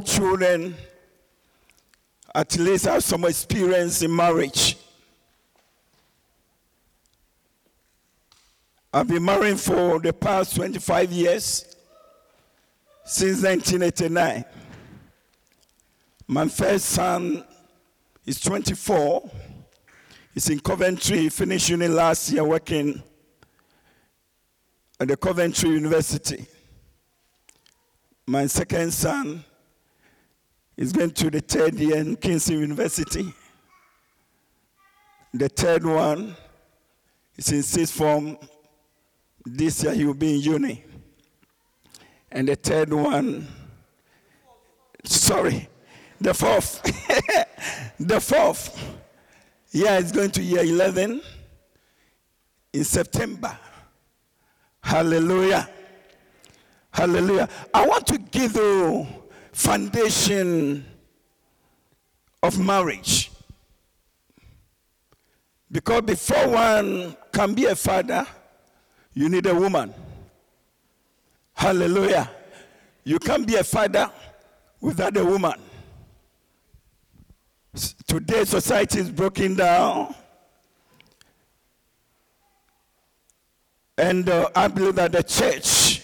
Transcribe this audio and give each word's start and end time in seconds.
children, 0.00 0.74
at 2.34 2.56
least 2.58 2.84
have 2.86 3.02
some 3.02 3.24
experience 3.24 4.02
in 4.02 4.14
marriage. 4.14 4.76
I've 8.92 9.08
been 9.08 9.24
married 9.24 9.60
for 9.60 9.98
the 9.98 10.12
past 10.12 10.56
25 10.56 11.12
years, 11.12 11.76
since 13.04 13.42
1989. 13.42 14.44
My 16.26 16.48
first 16.48 16.86
son 16.86 17.44
is 18.24 18.40
24. 18.40 19.30
He's 20.34 20.48
in 20.50 20.60
Coventry, 20.60 21.18
he 21.18 21.28
finished 21.28 21.68
uni 21.68 21.88
last 21.88 22.30
year, 22.30 22.44
working 22.44 23.02
at 25.00 25.08
the 25.08 25.16
Coventry 25.16 25.70
University. 25.70 26.46
My 28.26 28.46
second 28.46 28.92
son 28.92 29.44
is 30.78 30.92
going 30.92 31.10
to 31.10 31.28
the 31.28 31.40
third 31.40 31.74
year 31.74 31.96
in 31.96 32.14
Kingston 32.14 32.60
University. 32.60 33.34
The 35.34 35.48
third 35.48 35.84
one 35.84 36.36
is 37.36 37.50
in 37.50 37.64
sixth 37.64 37.94
form. 37.94 38.38
This 39.44 39.82
year 39.82 39.92
he 39.92 40.04
will 40.04 40.14
be 40.14 40.36
in 40.36 40.40
uni. 40.40 40.84
And 42.30 42.46
the 42.48 42.54
third 42.54 42.92
one, 42.92 43.48
sorry, 45.02 45.68
the 46.20 46.32
fourth. 46.32 46.80
the 47.98 48.20
fourth. 48.20 48.98
Yeah, 49.72 49.98
it's 49.98 50.12
going 50.12 50.30
to 50.30 50.42
year 50.42 50.62
11 50.62 51.20
in 52.72 52.84
September. 52.84 53.58
Hallelujah. 54.80 55.68
Hallelujah. 56.92 57.48
I 57.74 57.84
want 57.84 58.06
to 58.06 58.18
give 58.18 58.52
the 58.52 59.06
foundation 59.58 60.86
of 62.44 62.56
marriage. 62.60 63.32
Because 65.70 66.02
before 66.02 66.48
one 66.48 67.16
can 67.32 67.54
be 67.54 67.64
a 67.64 67.74
father, 67.74 68.24
you 69.14 69.28
need 69.28 69.46
a 69.46 69.54
woman. 69.54 69.92
Hallelujah. 71.54 72.30
You 73.02 73.18
can't 73.18 73.44
be 73.44 73.56
a 73.56 73.64
father 73.64 74.08
without 74.80 75.16
a 75.16 75.24
woman. 75.24 75.60
Today, 78.06 78.44
society 78.44 79.00
is 79.00 79.10
broken 79.10 79.56
down. 79.56 80.14
And 83.98 84.28
uh, 84.28 84.50
I 84.54 84.68
believe 84.68 84.94
that 84.94 85.10
the 85.10 85.24
church, 85.24 86.02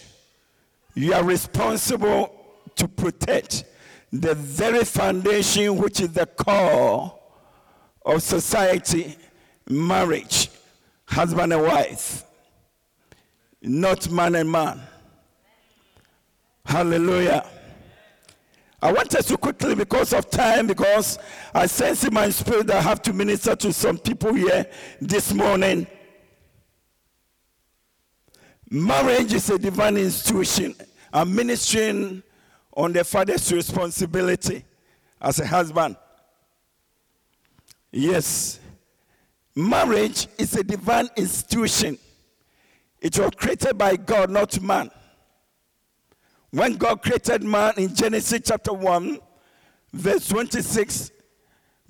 you 0.97 1.15
are 1.15 1.23
responsible 1.23 2.44
to 2.77 2.89
protect 2.89 3.65
the 4.13 4.35
very 4.35 4.85
foundation 4.85 5.77
which 5.77 6.01
is 6.01 6.13
the 6.13 6.27
core 6.27 7.19
of 8.05 8.23
society 8.23 9.17
marriage, 9.69 10.51
husband 11.07 11.53
and 11.53 11.63
wife, 11.63 12.25
not 13.63 14.11
man 14.11 14.35
and 14.35 14.51
man. 14.51 14.81
Hallelujah. 16.65 17.47
I 18.81 18.93
want 18.93 19.15
us 19.15 19.27
to 19.29 19.39
quickly, 19.39 19.75
because 19.75 20.13
of 20.13 20.29
time, 20.29 20.67
because 20.67 21.19
I 21.55 21.67
sense 21.67 22.05
in 22.05 22.13
my 22.13 22.29
spirit 22.29 22.71
I 22.71 22.83
have 22.83 23.01
to 23.03 23.15
minister 23.15 23.57
to 23.57 23.73
some 23.73 23.97
people 23.97 24.35
here 24.35 24.67
this 25.01 25.33
morning. 25.33 25.87
Marriage 28.71 29.33
is 29.33 29.49
a 29.49 29.59
divine 29.59 29.97
institution. 29.97 30.75
I'm 31.13 31.35
ministering 31.35 32.23
on 32.77 32.93
the 32.93 33.05
father's 33.05 33.53
responsibility 33.53 34.65
as 35.21 35.39
a 35.41 35.47
husband. 35.47 35.97
Yes, 37.93 38.59
marriage 39.55 40.27
is 40.39 40.57
a 40.57 40.65
divine 40.65 41.09
institution. 41.17 41.99
It 43.01 43.19
was 43.19 43.31
created 43.37 43.79
by 43.79 43.97
God, 43.97 44.31
not 44.31 44.61
man. 44.61 44.91
When 46.51 46.75
God 46.75 47.03
created 47.03 47.43
man 47.43 47.75
in 47.77 47.95
Genesis 47.95 48.41
chapter 48.45 48.73
1, 48.73 49.19
verse 49.93 50.29
26, 50.29 51.11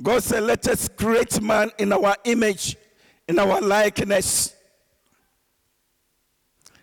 God 0.02 0.22
said, 0.22 0.42
Let 0.42 0.66
us 0.68 0.88
create 0.88 1.40
man 1.40 1.70
in 1.78 1.92
our 1.92 2.16
image, 2.24 2.76
in 3.28 3.38
our 3.38 3.60
likeness, 3.60 4.54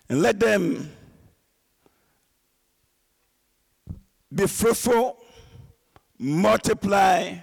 and 0.10 0.22
let 0.22 0.40
them 0.40 0.92
be 4.34 4.47
fruitful, 4.47 5.18
multiply, 6.18 7.38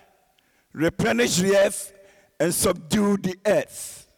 replenish 0.72 1.36
the 1.36 1.56
earth, 1.56 1.92
and 2.40 2.54
subdue 2.54 3.16
the 3.18 3.36
earth. 3.46 4.08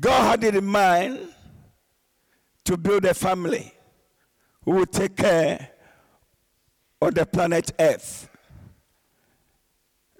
God 0.00 0.30
had 0.30 0.44
it 0.44 0.54
in 0.54 0.66
mind 0.66 1.18
to 2.64 2.76
build 2.76 3.04
a 3.06 3.14
family 3.14 3.72
who 4.64 4.72
will 4.72 4.86
take 4.86 5.16
care 5.16 5.70
of 7.00 7.14
the 7.14 7.24
planet 7.24 7.72
Earth. 7.78 8.28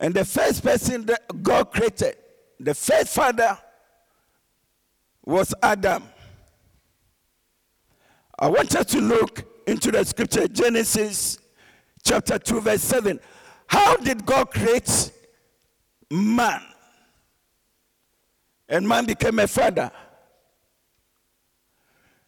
And 0.01 0.15
the 0.15 0.25
first 0.25 0.63
person 0.63 1.05
that 1.07 1.43
God 1.43 1.71
created, 1.71 2.17
the 2.59 2.75
first 2.75 3.09
father, 3.09 3.59
was 5.25 5.53
Adam. 5.63 6.05
I 8.39 8.49
want 8.49 8.75
us 8.75 8.87
to 8.87 9.01
look 9.01 9.58
into 9.69 9.93
the 9.93 10.03
scripture, 10.03 10.49
Genesis 10.49 11.39
chapter 12.03 12.39
2, 12.39 12.61
verse 12.63 12.83
7. 12.83 13.21
How 13.67 13.97
did 13.97 14.25
God 14.25 14.51
create 14.51 15.13
man? 16.11 16.63
And 18.67 18.89
man 18.89 19.05
became 19.05 19.39
a 19.39 19.47
father. 19.47 19.91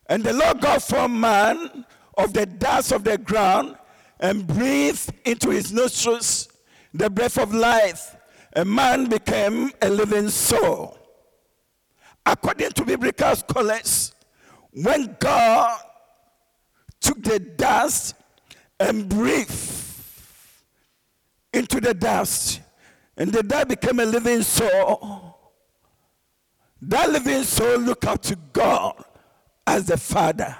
And 0.07 0.23
the 0.23 0.35
Lord 0.35 0.61
God 0.61 0.83
formed 0.83 1.19
man 1.19 1.87
of 2.19 2.35
the 2.35 2.45
dust 2.45 2.93
of 2.93 3.05
the 3.05 3.17
ground 3.17 3.77
and 4.19 4.47
breathed 4.47 5.11
into 5.25 5.49
his 5.49 5.73
nostrils 5.73 6.49
the 6.93 7.09
breath 7.09 7.39
of 7.39 7.55
life. 7.55 8.17
A 8.55 8.67
man 8.67 9.09
became 9.09 9.71
a 9.81 9.89
living 9.89 10.29
soul. 10.29 10.99
According 12.27 12.73
to 12.73 12.85
biblical 12.85 13.35
scholars, 13.35 14.15
when 14.73 15.17
God 15.19 15.81
took 17.11 17.23
the 17.25 17.41
dust 17.41 18.15
and 18.79 19.09
breathed 19.09 19.51
into 21.53 21.81
the 21.81 21.93
dust, 21.93 22.61
and 23.17 23.33
the 23.33 23.43
dust 23.43 23.67
became 23.67 23.99
a 23.99 24.05
living 24.05 24.43
soul, 24.43 25.37
that 26.81 27.11
living 27.11 27.43
soul 27.43 27.79
looked 27.79 28.05
up 28.05 28.23
to 28.23 28.37
God 28.53 29.05
as 29.67 29.87
the 29.87 29.97
Father. 29.97 30.57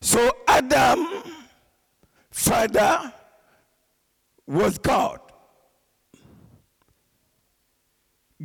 So 0.00 0.30
Adam, 0.48 1.06
father, 2.30 3.12
was 4.46 4.78
God. 4.78 5.20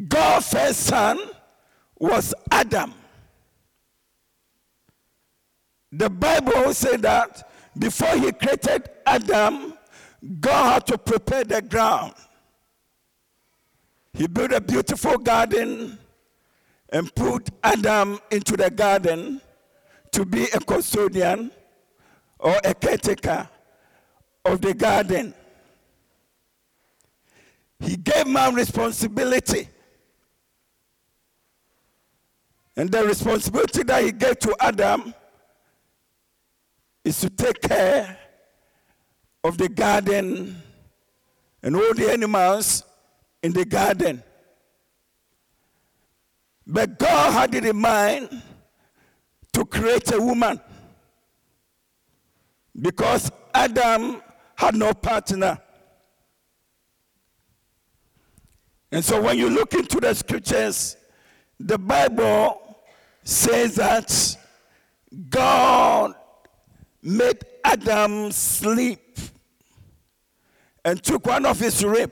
God's 0.08 0.50
first 0.50 0.82
son 0.82 1.18
was 1.98 2.34
Adam. 2.52 2.94
The 5.92 6.10
Bible 6.10 6.74
said 6.74 7.02
that 7.02 7.50
before 7.78 8.16
he 8.18 8.32
created 8.32 8.90
Adam, 9.06 9.74
God 10.40 10.74
had 10.74 10.88
to 10.88 10.98
prepare 10.98 11.44
the 11.44 11.62
ground. 11.62 12.14
He 14.14 14.28
built 14.28 14.52
a 14.52 14.62
beautiful 14.62 15.18
garden 15.18 15.98
and 16.90 17.14
put 17.16 17.50
Adam 17.64 18.20
into 18.32 18.58
the 18.58 18.70
garden 18.70 19.42
to 20.12 20.26
be 20.26 20.46
a 20.54 20.60
custodian 20.60 21.52
or 22.40 22.56
a 22.64 22.74
caretaker 22.74 23.48
of 24.46 24.62
the 24.62 24.74
garden. 24.74 25.34
He 27.80 27.96
gave 27.96 28.28
man 28.28 28.56
responsibility. 28.56 29.70
And 32.76 32.92
the 32.92 33.06
responsibility 33.06 33.84
that 33.84 34.04
he 34.04 34.12
gave 34.12 34.40
to 34.40 34.56
Adam 34.60 35.14
is 37.10 37.22
to 37.22 37.30
take 37.32 37.60
care 37.62 38.16
of 39.44 39.58
the 39.58 39.68
garden 39.68 40.56
and 41.64 41.76
all 41.76 41.94
the 41.96 42.12
animals 42.12 42.84
in 43.42 43.52
the 43.52 43.66
garden. 43.66 44.22
But 46.68 47.00
God 47.00 47.34
had 47.34 47.56
it 47.56 47.66
in 47.66 47.78
mind 47.78 48.44
to 49.54 49.66
create 49.66 50.12
a 50.14 50.22
woman 50.22 50.62
because 52.80 53.32
Adam 53.56 54.22
had 54.56 54.76
no 54.76 54.94
partner. 54.94 55.58
And 58.92 59.04
so 59.04 59.20
when 59.20 59.36
you 59.36 59.50
look 59.50 59.74
into 59.74 60.00
the 60.00 60.14
scriptures, 60.14 60.96
the 61.60 61.80
Bible 61.80 62.78
says 63.24 63.76
that 63.76 64.38
God 65.28 66.14
made 67.02 67.44
Adam 67.64 68.32
sleep 68.32 69.18
and 70.84 71.02
took 71.04 71.26
one 71.26 71.46
of 71.46 71.60
his 71.60 71.84
rib 71.84 72.12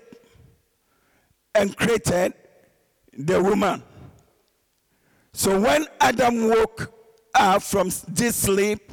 and 1.55 1.75
created 1.75 2.33
the 3.17 3.41
woman. 3.41 3.81
So 5.33 5.59
when 5.59 5.85
Adam 5.99 6.49
woke 6.49 6.93
up 7.33 7.61
from 7.63 7.89
this 8.07 8.35
sleep, 8.35 8.91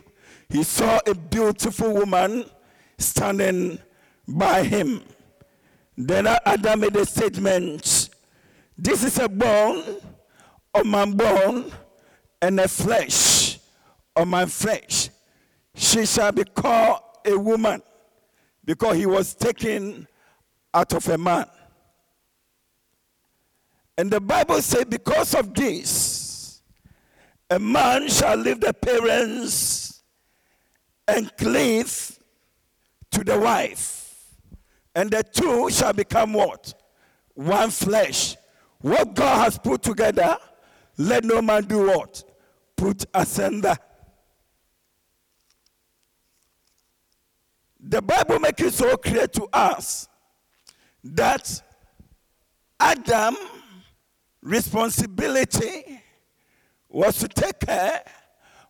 he 0.49 0.63
saw 0.63 1.01
a 1.07 1.15
beautiful 1.15 1.93
woman 1.95 2.45
standing 2.99 3.79
by 4.27 4.63
him. 4.63 5.03
Then 5.97 6.27
Adam 6.27 6.81
made 6.81 6.97
a 6.97 7.07
statement 7.07 8.11
This 8.77 9.05
is 9.05 9.19
a 9.19 9.29
bone 9.29 10.01
of 10.75 10.85
my 10.85 11.07
bone 11.07 11.73
and 12.43 12.59
a 12.59 12.69
flesh 12.69 13.59
of 14.17 14.27
my 14.27 14.47
flesh. 14.47 15.11
She 15.75 16.07
shall 16.07 16.33
be 16.33 16.45
called 16.45 17.01
a 17.25 17.39
woman 17.39 17.83
because 18.65 18.97
he 18.97 19.07
was 19.07 19.35
taken 19.35 20.07
out 20.73 20.93
of 20.93 21.09
a 21.09 21.19
man. 21.19 21.47
And 23.97 24.11
the 24.11 24.21
Bible 24.21 24.61
says, 24.61 24.85
because 24.85 25.35
of 25.35 25.55
this, 25.55 26.63
a 27.51 27.59
man 27.59 28.09
shall 28.09 28.37
leave 28.37 28.61
the 28.61 28.73
parents 28.73 30.03
and 31.07 31.35
cleave 31.37 32.19
to 33.11 33.23
the 33.23 33.39
wife, 33.39 34.27
and 34.95 35.11
the 35.11 35.23
two 35.23 35.71
shall 35.71 35.93
become 35.93 36.33
what? 36.33 36.75
One 37.35 37.71
flesh. 37.71 38.37
What 38.81 39.15
God 39.15 39.45
has 39.45 39.59
put 39.59 39.83
together, 39.83 40.37
let 40.97 41.25
no 41.25 41.41
man 41.41 41.65
do 41.65 41.87
what? 41.87 42.25
Put 42.77 43.05
asunder. 43.15 43.77
The 47.87 48.01
Bible 48.01 48.39
makes 48.39 48.63
it 48.63 48.73
so 48.73 48.97
clear 48.97 49.27
to 49.27 49.47
us 49.53 50.09
that 51.05 51.63
Adam 52.81 53.37
responsibility 54.41 56.01
was 56.89 57.19
to 57.19 57.29
take 57.29 57.61
care 57.61 58.03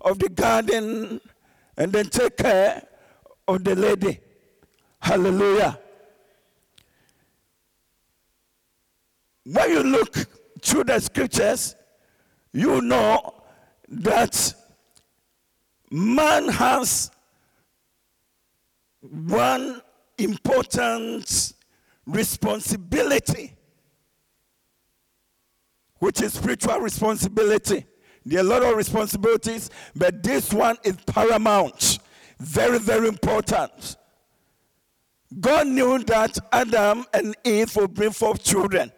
of 0.01 0.19
the 0.19 0.29
garden 0.29 1.21
and 1.77 1.93
then 1.93 2.07
take 2.07 2.37
care 2.37 2.83
of 3.47 3.63
the 3.63 3.77
lady. 3.77 4.19
Hallelujah. 4.99 5.79
When 9.45 9.71
you 9.71 9.83
look 9.85 10.17
through 10.61 10.85
the 10.85 10.99
scriptures, 10.99 11.77
you 12.53 12.81
know 12.81 13.45
that 13.89 14.55
man 15.89 16.49
has 16.49 17.13
one 19.11 19.83
important 20.19 21.53
responsibility 22.07 23.57
which 25.99 26.21
is 26.21 26.35
spiritual 26.35 26.79
responsibility. 26.81 27.87
There 28.27 28.39
are 28.39 28.43
a 28.43 28.45
lot 28.45 28.63
of 28.63 28.77
responsibilities, 28.77 29.71
but 29.97 30.23
this 30.23 30.53
one 30.53 30.77
is 30.85 30.97
paramount. 31.07 31.99
Very, 32.39 32.79
very 32.79 33.09
important. 33.09 33.97
God 35.41 35.67
knew 35.67 35.99
that 36.05 36.39
Adam 36.53 37.05
and 37.13 37.35
Eve 37.45 37.75
would 37.77 37.95
bring 37.95 38.11
forth 38.13 38.43
children. 38.43 38.93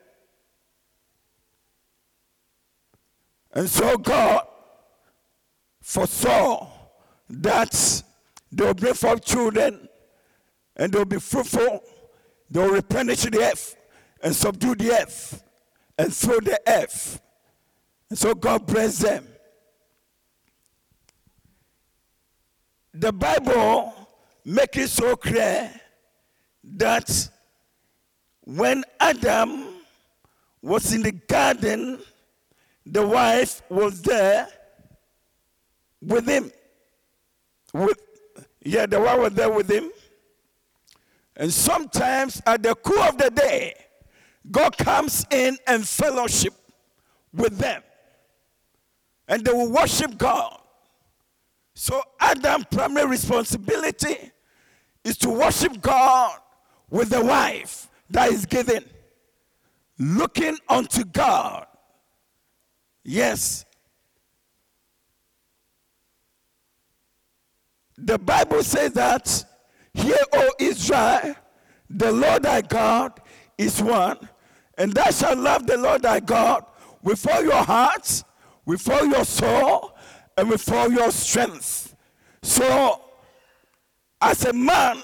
And 3.52 3.68
so 3.70 3.96
God 3.96 4.42
foresaw 5.80 6.68
that 7.30 8.02
they 8.52 8.64
will 8.64 8.74
bring 8.74 8.94
forth 8.94 9.24
children 9.24 9.85
and 10.76 10.93
they 10.93 10.99
will 10.99 11.05
be 11.05 11.19
fruitful, 11.19 11.82
they 12.50 12.61
will 12.61 12.75
replenish 12.75 13.23
the 13.23 13.43
earth 13.43 13.76
and 14.23 14.34
subdue 14.34 14.75
the 14.75 14.93
earth 14.93 15.43
and 15.99 16.14
through 16.14 16.40
the 16.40 16.61
earth. 16.67 17.20
And 18.11 18.19
so 18.19 18.34
God 18.34 18.67
bless 18.67 18.99
them. 18.99 19.26
The 22.94 23.12
Bible 23.12 23.94
makes 24.44 24.78
it 24.78 24.88
so 24.88 25.17
clear 25.17 25.70
that 26.64 27.28
when 28.44 28.84
Adam 29.00 29.64
was 30.62 30.93
in 30.94 31.02
the 31.02 31.12
garden, 31.12 31.99
the 32.87 33.06
wife 33.06 33.62
was 33.69 34.00
there 34.02 34.49
with 36.00 36.26
him. 36.26 36.52
With, 37.75 37.99
yeah, 38.62 38.87
the 38.87 39.00
wife 39.00 39.19
was 39.19 39.32
there 39.34 39.50
with 39.50 39.69
him. 39.69 39.90
And 41.36 41.52
sometimes 41.52 42.40
at 42.46 42.62
the 42.62 42.74
cool 42.74 42.98
of 43.00 43.18
the 43.18 43.30
day, 43.30 43.74
God 44.50 44.76
comes 44.78 45.26
in 45.30 45.58
and 45.66 45.86
fellowship 45.86 46.54
with 47.32 47.58
them. 47.58 47.82
And 49.28 49.44
they 49.44 49.52
will 49.52 49.70
worship 49.70 50.16
God. 50.16 50.58
So 51.74 52.02
Adam's 52.20 52.66
primary 52.70 53.06
responsibility 53.06 54.16
is 55.04 55.18
to 55.18 55.30
worship 55.30 55.80
God 55.82 56.38
with 56.88 57.10
the 57.10 57.22
wife 57.22 57.88
that 58.08 58.30
is 58.30 58.46
given. 58.46 58.84
Looking 59.98 60.56
unto 60.68 61.04
God. 61.04 61.66
Yes. 63.04 63.64
The 67.98 68.18
Bible 68.18 68.62
says 68.62 68.92
that, 68.92 69.44
Hear, 69.96 70.19
O 70.32 70.50
Israel, 70.58 71.34
the 71.90 72.12
Lord 72.12 72.43
thy 72.43 72.62
God 72.62 73.20
is 73.58 73.82
one 73.82 74.28
and 74.78 74.93
thou 74.93 75.10
shalt 75.10 75.38
love 75.38 75.66
the 75.66 75.76
Lord 75.76 76.02
thy 76.02 76.20
God 76.20 76.64
with 77.02 77.26
all 77.31 77.43
your 77.43 77.62
heart, 77.62 78.25
with 78.64 78.88
all 78.90 79.04
your 79.06 79.25
soul, 79.25 79.96
and 80.37 80.50
with 80.50 80.70
all 80.70 80.90
your 80.90 81.10
strength. 81.10 81.94
So, 82.43 83.00
as 84.20 84.44
a 84.44 84.52
man, 84.52 85.02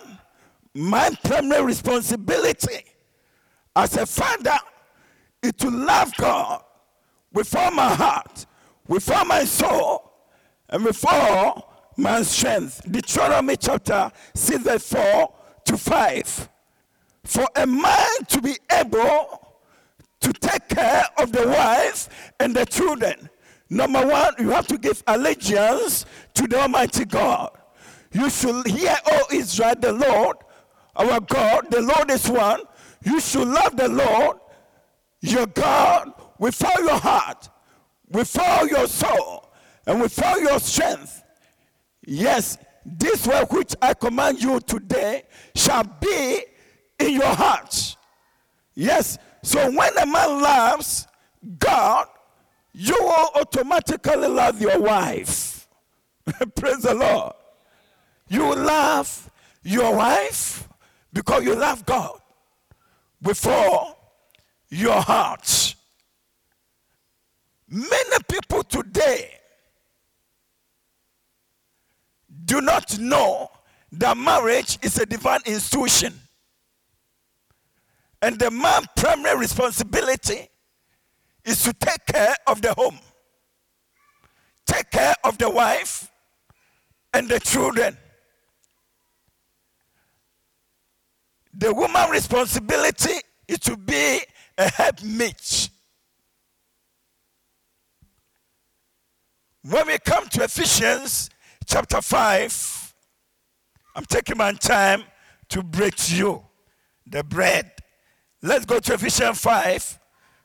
my 0.75 1.11
primary 1.25 1.65
responsibility 1.65 2.85
as 3.75 3.97
a 3.97 4.05
father 4.05 4.59
is 5.43 5.52
to 5.55 5.71
love 5.71 6.12
God 6.16 6.62
with 7.33 7.55
all 7.57 7.71
my 7.71 7.95
heart, 7.95 8.47
with 8.87 9.11
all 9.11 9.25
my 9.25 9.45
soul, 9.45 10.12
and 10.69 10.85
with 10.85 11.05
all 11.07 11.72
my 12.02 12.23
strength. 12.23 12.82
Deuteronomy 12.90 13.56
chapter 13.56 14.11
6, 14.35 14.62
verse 14.64 14.88
4 14.88 15.32
to 15.66 15.78
5. 15.78 16.49
For 17.25 17.47
a 17.54 17.66
man 17.66 18.25
to 18.28 18.42
be 18.42 18.56
able 18.73 19.56
to 20.21 20.32
take 20.32 20.68
care 20.68 21.04
of 21.18 21.32
the 21.32 21.47
wife 21.47 22.09
and 22.40 22.54
the 22.54 22.66
children. 22.66 23.30
Number 23.71 24.04
one, 24.06 24.35
you 24.38 24.50
have 24.50 24.66
to 24.66 24.78
give 24.78 25.02
allegiance 25.06 26.04
to 26.35 26.47
the 26.47 26.61
Almighty 26.61 27.04
God. 27.04 27.50
You 28.12 28.28
should 28.28 28.66
hear, 28.66 28.97
O 29.06 29.26
Israel, 29.32 29.75
the 29.80 29.92
Lord, 29.92 30.37
our 30.97 31.21
God, 31.21 31.71
the 31.71 31.80
Lord 31.80 32.11
is 32.11 32.28
one. 32.28 32.61
You 33.04 33.21
should 33.21 33.49
love 33.49 33.76
the 33.76 33.88
Lord, 33.88 34.38
your 35.21 35.47
God, 35.47 36.12
with 36.38 36.62
all 36.64 36.85
your 36.85 36.99
heart, 36.99 37.49
with 38.11 38.37
all 38.38 38.68
your 38.68 38.87
soul, 38.88 39.50
and 39.87 40.00
with 40.00 40.23
all 40.23 40.38
your 40.40 40.59
strength. 40.61 41.22
Yes, 42.04 42.59
this 42.85 43.26
work 43.26 43.52
which 43.52 43.75
I 43.80 43.94
command 43.94 44.42
you 44.42 44.61
today 44.61 45.25
shall 45.54 45.85
be 45.85 46.44
in 46.99 47.12
your 47.12 47.35
heart. 47.35 47.97
Yes, 48.75 49.18
so 49.42 49.71
when 49.71 49.99
a 49.99 50.06
man 50.06 50.42
loves 50.42 51.06
God, 51.59 52.06
you 52.73 52.97
will 52.99 53.30
automatically 53.35 54.28
love 54.28 54.61
your 54.61 54.80
wife. 54.80 55.68
Praise 56.56 56.82
the 56.82 56.94
Lord. 56.94 57.35
You 58.28 58.54
love 58.54 59.30
your 59.62 59.94
wife 59.94 60.68
because 61.12 61.44
you 61.44 61.54
love 61.54 61.85
God 61.85 62.18
before 63.21 63.94
your 64.71 65.00
heart. 65.00 65.76
Many 67.68 68.16
people 68.28 68.62
today 68.64 69.38
do 72.52 72.61
not 72.61 72.99
know 72.99 73.50
that 73.92 74.14
marriage 74.14 74.78
is 74.82 74.99
a 74.99 75.06
divine 75.06 75.40
institution. 75.47 76.12
And 78.21 78.38
the 78.38 78.50
man's 78.50 78.88
primary 78.94 79.38
responsibility 79.38 80.50
is 81.47 81.62
to 81.62 81.73
take 81.73 82.04
care 82.04 82.35
of 82.47 82.61
the 82.61 82.75
home, 82.75 82.99
take 84.66 84.90
care 84.90 85.14
of 85.25 85.38
the 85.38 85.49
wife 85.49 86.11
and 87.14 87.26
the 87.26 87.40
children. 87.40 87.97
The 91.54 91.73
woman's 91.73 92.11
responsibility 92.11 93.14
is 93.49 93.61
to 93.61 93.78
be 93.78 94.21
a 94.59 94.71
helpmate. 94.71 95.71
When 99.62 99.87
we 99.87 99.97
come 100.00 100.28
to 100.28 100.44
Ephesians 100.44 101.30
chapter 101.66 102.00
5, 102.00 102.95
I'm 103.95 104.04
taking 104.04 104.38
my 104.38 104.52
time 104.52 105.04
to 105.50 105.62
break 105.62 105.95
to 105.97 106.16
you 106.16 106.42
the 107.07 107.23
bread. 107.23 107.71
Let's 108.42 108.64
go 108.64 108.81
to 108.81 108.95
Ephesians 108.95 109.40
5, 109.40 109.99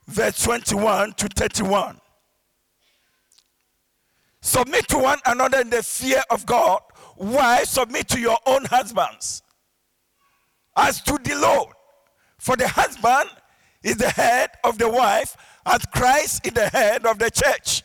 verse 0.08 0.44
21 0.44 1.14
to 1.14 1.28
31. 1.28 2.00
Submit 4.42 4.88
to 4.90 4.98
one 4.98 5.20
another 5.26 5.62
in 5.62 5.70
the 5.70 5.84
fear 5.84 6.22
of 6.30 6.46
God. 6.46 6.82
Why 7.16 7.64
submit 7.64 8.08
to 8.10 8.20
your 8.20 8.38
own 8.46 8.66
husbands? 8.66 9.42
As 10.76 11.02
to 11.04 11.18
the 11.24 11.36
Lord. 11.36 11.74
For 12.38 12.56
the 12.56 12.68
husband 12.68 13.30
is 13.82 13.98
the 13.98 14.10
head 14.10 14.52
of 14.64 14.78
the 14.78 14.90
wife, 14.90 15.36
as 15.66 15.86
Christ 15.88 16.46
is 16.46 16.54
the 16.54 16.70
head 16.70 17.06
of 17.06 17.18
the 17.20 17.32
church, 17.32 17.84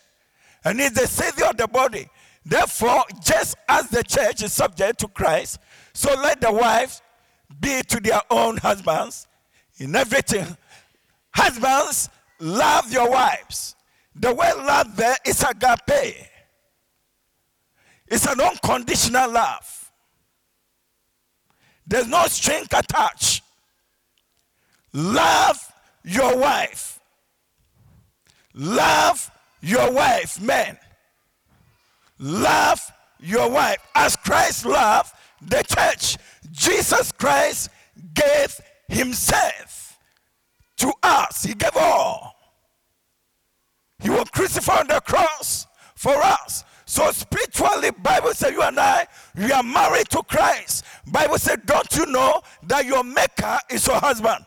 and 0.64 0.80
is 0.80 0.92
the 0.92 1.06
savior 1.06 1.46
of 1.46 1.56
the 1.56 1.66
body. 1.66 2.08
Therefore, 2.44 3.04
just 3.22 3.56
as 3.68 3.88
the 3.88 4.02
church 4.02 4.42
is 4.42 4.52
subject 4.52 5.00
to 5.00 5.08
Christ, 5.08 5.58
so 5.92 6.14
let 6.14 6.40
the 6.40 6.52
wives 6.52 7.02
be 7.60 7.82
to 7.82 8.00
their 8.00 8.20
own 8.30 8.56
husbands 8.56 9.26
in 9.78 9.94
everything. 9.94 10.56
Husbands, 11.34 12.08
love 12.40 12.92
your 12.92 13.10
wives. 13.10 13.76
The 14.14 14.34
word 14.34 14.56
love 14.56 14.96
there 14.96 15.16
is 15.24 15.42
agape. 15.42 16.28
It's 18.06 18.26
an 18.26 18.40
unconditional 18.40 19.30
love. 19.30 19.90
There's 21.86 22.08
no 22.08 22.26
string 22.26 22.64
attached. 22.64 23.42
Love 24.92 25.72
your 26.04 26.36
wife. 26.36 27.00
Love 28.54 29.30
your 29.62 29.90
wife, 29.92 30.40
men. 30.40 30.76
Love 32.22 32.80
your 33.18 33.50
wife 33.50 33.84
as 33.96 34.14
Christ 34.14 34.64
loved 34.64 35.12
the 35.40 35.62
church. 35.64 36.16
Jesus 36.52 37.10
Christ 37.10 37.68
gave 38.14 38.60
himself 38.88 39.98
to 40.76 40.92
us. 41.02 41.42
He 41.42 41.54
gave 41.54 41.76
all. 41.76 42.36
He 44.00 44.08
was 44.08 44.30
crucified 44.30 44.82
on 44.82 44.86
the 44.86 45.00
cross 45.00 45.66
for 45.96 46.14
us. 46.14 46.64
So 46.84 47.10
spiritually, 47.10 47.90
Bible 47.90 48.34
says 48.34 48.52
you 48.52 48.62
and 48.62 48.78
I, 48.78 49.06
we 49.36 49.50
are 49.50 49.62
married 49.64 50.08
to 50.10 50.22
Christ. 50.22 50.84
Bible 51.06 51.38
says, 51.38 51.58
don't 51.64 51.96
you 51.96 52.06
know 52.06 52.40
that 52.64 52.84
your 52.86 53.02
maker 53.02 53.58
is 53.68 53.84
your 53.86 53.98
husband? 53.98 54.44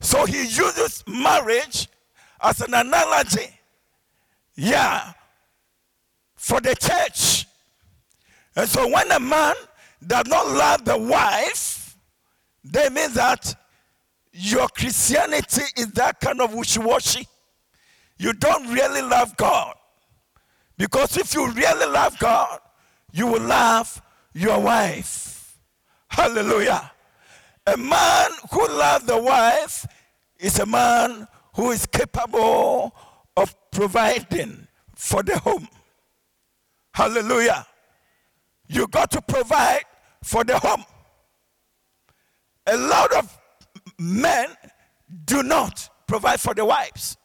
So 0.00 0.24
he 0.24 0.42
uses 0.42 1.02
marriage 1.08 1.88
as 2.40 2.60
an 2.60 2.74
analogy. 2.74 3.58
Yeah. 4.54 5.14
For 6.40 6.58
the 6.58 6.74
church. 6.74 7.46
And 8.56 8.66
so 8.66 8.88
when 8.88 9.12
a 9.12 9.20
man 9.20 9.54
does 10.04 10.26
not 10.26 10.48
love 10.48 10.86
the 10.86 10.96
wife, 10.96 11.94
that 12.64 12.92
means 12.94 13.12
that 13.12 13.54
your 14.32 14.66
Christianity 14.68 15.64
is 15.76 15.92
that 15.92 16.18
kind 16.18 16.40
of 16.40 16.54
wishy-washy. 16.54 17.28
You 18.16 18.32
don't 18.32 18.72
really 18.72 19.02
love 19.02 19.36
God. 19.36 19.74
Because 20.78 21.18
if 21.18 21.34
you 21.34 21.46
really 21.52 21.92
love 21.92 22.18
God, 22.18 22.58
you 23.12 23.26
will 23.26 23.42
love 23.42 24.00
your 24.32 24.60
wife. 24.60 25.58
Hallelujah. 26.08 26.90
A 27.66 27.76
man 27.76 28.30
who 28.50 28.66
loves 28.66 29.04
the 29.04 29.18
wife 29.18 29.86
is 30.38 30.58
a 30.58 30.66
man 30.66 31.28
who 31.54 31.70
is 31.70 31.84
capable 31.84 32.94
of 33.36 33.54
providing 33.70 34.66
for 34.96 35.22
the 35.22 35.38
home. 35.38 35.68
Hallelujah. 37.00 37.66
You 38.68 38.86
got 38.86 39.10
to 39.12 39.22
provide 39.22 39.84
for 40.22 40.44
the 40.44 40.58
home. 40.58 40.84
A 42.66 42.76
lot 42.76 43.10
of 43.14 43.38
men 43.98 44.48
do 45.24 45.42
not 45.42 45.88
provide 46.06 46.42
for 46.42 46.52
the 46.52 46.62
wives. 46.62 47.16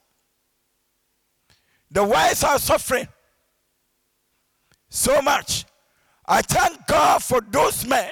The 1.91 2.05
wives 2.05 2.41
are 2.46 2.58
suffering 2.58 3.10
so 4.88 5.22
much. 5.22 5.65
I 6.25 6.41
thank 6.41 6.88
God 6.88 7.22
for 7.22 7.41
those 7.41 7.86
men, 7.86 8.12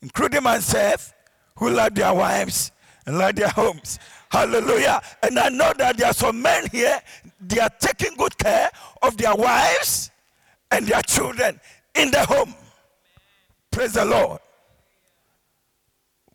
including 0.00 0.42
myself, 0.42 1.12
who 1.56 1.68
love 1.68 1.94
their 1.94 2.14
wives 2.14 2.72
and 3.06 3.18
love 3.18 3.36
their 3.36 3.48
homes. 3.48 3.98
Hallelujah. 4.30 5.00
And 5.22 5.38
I 5.38 5.48
know 5.48 5.72
that 5.78 5.96
there 5.96 6.08
are 6.08 6.14
some 6.14 6.40
men 6.40 6.66
here, 6.70 7.00
they 7.40 7.58
are 7.58 7.70
taking 7.80 8.16
good 8.16 8.36
care 8.38 8.70
of 9.02 9.16
their 9.16 9.34
wives 9.34 10.10
and 10.70 10.86
their 10.86 11.02
children 11.02 11.60
in 11.94 12.10
the 12.10 12.24
home. 12.24 12.54
Praise 13.70 13.94
the 13.94 14.04
Lord. 14.04 14.40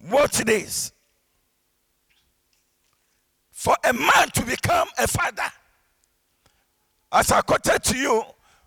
Watch 0.10 0.38
this. 0.40 0.92
For 3.52 3.76
a 3.84 3.94
man 3.94 4.30
to 4.34 4.44
become 4.44 4.88
a 4.98 5.08
father, 5.08 5.50
as 7.12 7.32
I 7.32 7.42
quoted 7.42 7.84
to 7.84 7.98
you, 7.98 8.24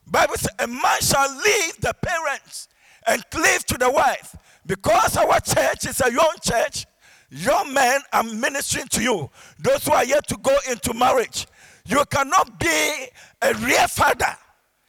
Bible 0.07 0.37
says 0.37 0.50
a 0.59 0.67
man 0.67 1.00
shall 1.00 1.31
leave 1.31 1.81
the 1.81 1.95
parents 2.02 2.69
and 3.07 3.23
cleave 3.31 3.64
to 3.67 3.78
the 3.78 3.90
wife. 3.90 4.35
Because 4.67 5.17
our 5.17 5.38
church 5.40 5.87
is 5.87 6.00
a 6.00 6.11
young 6.11 6.35
church, 6.43 6.87
young 7.30 7.73
men 7.73 8.00
are 8.12 8.23
ministering 8.23 8.88
to 8.88 9.02
you. 9.02 9.30
Those 9.58 9.85
who 9.85 9.92
are 9.92 10.04
yet 10.04 10.26
to 10.28 10.37
go 10.42 10.56
into 10.70 10.94
marriage. 10.94 11.47
You 11.87 12.04
cannot 12.11 12.58
be 12.58 13.06
a 13.42 13.54
real 13.54 13.88
father, 13.88 14.37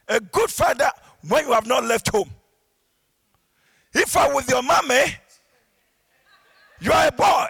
a 0.08 0.20
good 0.20 0.50
father, 0.50 0.90
when 1.28 1.46
you 1.46 1.52
have 1.52 1.66
not 1.66 1.84
left 1.84 2.08
home. 2.08 2.30
If 3.92 4.16
I 4.16 4.32
was 4.32 4.48
your 4.48 4.62
mommy, 4.62 5.04
you 6.80 6.92
are 6.92 7.08
a 7.08 7.12
boy. 7.12 7.46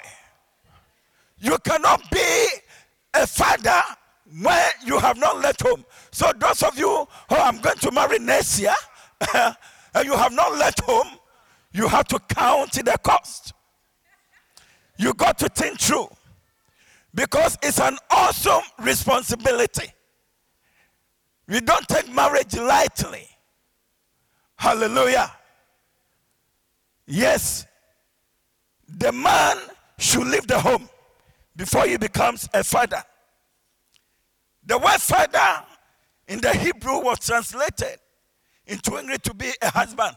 You 1.38 1.56
cannot 1.64 2.10
be 2.10 2.46
a 3.14 3.26
father 3.26 3.82
when 4.42 4.70
you 4.84 4.98
have 4.98 5.18
not 5.18 5.40
left 5.40 5.62
home. 5.62 5.84
So 6.10 6.30
those 6.38 6.62
of 6.62 6.78
you 6.78 7.06
who 7.28 7.36
I'm 7.36 7.60
going 7.60 7.78
to 7.78 7.90
marry 7.90 8.18
next 8.18 8.60
year, 8.60 8.74
and 9.34 10.04
you 10.04 10.16
have 10.16 10.32
not 10.32 10.52
left 10.56 10.80
home, 10.80 11.08
you 11.72 11.88
have 11.88 12.06
to 12.08 12.18
count 12.28 12.72
the 12.72 12.98
cost. 13.02 13.52
You 15.00 15.14
got 15.14 15.38
to 15.38 15.48
think 15.48 15.80
through. 15.80 16.08
Because 17.14 17.56
it's 17.62 17.80
an 17.80 17.96
awesome 18.10 18.62
responsibility. 18.80 19.90
We 21.48 21.62
don't 21.62 21.88
take 21.88 22.12
marriage 22.12 22.54
lightly. 22.54 23.26
Hallelujah. 24.56 25.32
Yes, 27.06 27.66
the 28.86 29.10
man 29.10 29.56
should 29.98 30.26
leave 30.26 30.46
the 30.46 30.60
home 30.60 30.86
before 31.56 31.86
he 31.86 31.96
becomes 31.96 32.46
a 32.52 32.62
father. 32.62 33.02
The 34.66 34.76
word 34.76 35.00
father 35.00 35.64
in 36.28 36.42
the 36.42 36.52
Hebrew 36.52 37.00
was 37.02 37.20
translated 37.20 37.98
into 38.66 38.98
English 38.98 39.20
to 39.20 39.32
be 39.32 39.50
a 39.62 39.70
husband. 39.70 40.14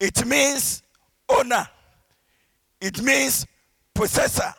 It 0.00 0.24
means 0.24 0.82
owner. 1.28 1.68
It 2.80 3.02
means 3.02 3.46
possessor. 3.94 4.54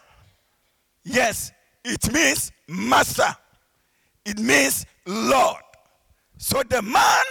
Yes, 1.03 1.51
it 1.85 2.11
means 2.11 2.51
master. 2.67 3.35
It 4.25 4.39
means 4.39 4.85
Lord. 5.05 5.61
So 6.37 6.63
the 6.63 6.81
man 6.81 7.23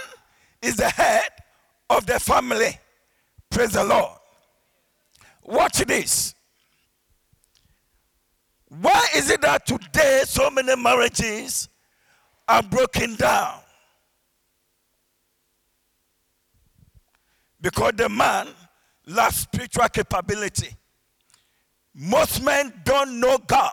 is 0.61 0.77
the 0.77 0.89
head 0.89 1.29
of 1.89 2.05
the 2.05 2.19
family. 2.19 2.77
Praise 3.49 3.71
the 3.73 3.83
Lord. 3.83 4.17
Watch 5.43 5.77
this. 5.85 6.33
Why 8.69 9.05
is 9.15 9.29
it 9.29 9.41
that 9.41 9.65
today 9.65 10.23
so 10.25 10.49
many 10.49 10.75
marriages 10.75 11.69
are 12.47 12.63
broken 12.63 13.15
down? 13.15 13.59
Because 17.61 17.93
the 17.95 18.09
man 18.09 18.47
lacks 19.07 19.37
spiritual 19.37 19.87
capability. 19.89 20.69
Most 21.95 22.43
men 22.43 22.73
don't 22.83 23.19
know 23.19 23.39
God. 23.39 23.71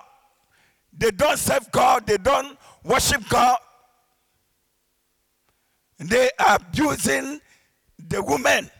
They 0.96 1.10
don't 1.10 1.38
serve 1.38 1.70
God. 1.70 2.06
They 2.06 2.16
don't 2.16 2.56
worship 2.82 3.28
God. 3.28 3.58
They 5.98 6.30
are 6.38 6.56
abusing 6.56 7.40
the 7.98 8.22
women. 8.22 8.70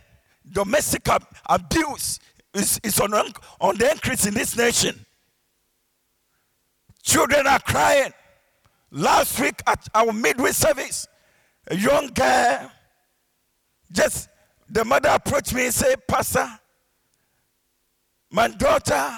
Domestic 0.50 1.06
abuse 1.46 2.20
is, 2.52 2.80
is 2.82 3.00
on, 3.00 3.12
on 3.60 3.76
the 3.76 3.90
increase 3.90 4.26
in 4.26 4.34
this 4.34 4.56
nation. 4.56 5.04
Children 7.02 7.46
are 7.46 7.60
crying. 7.60 8.12
Last 8.90 9.40
week 9.40 9.60
at 9.66 9.88
our 9.94 10.12
midweek 10.12 10.52
service, 10.52 11.08
a 11.66 11.76
young 11.76 12.06
girl, 12.08 12.70
just 13.90 14.28
the 14.68 14.84
mother 14.84 15.10
approached 15.10 15.54
me 15.54 15.66
and 15.66 15.74
said, 15.74 16.06
Pastor, 16.06 16.48
my 18.30 18.48
daughter 18.48 19.10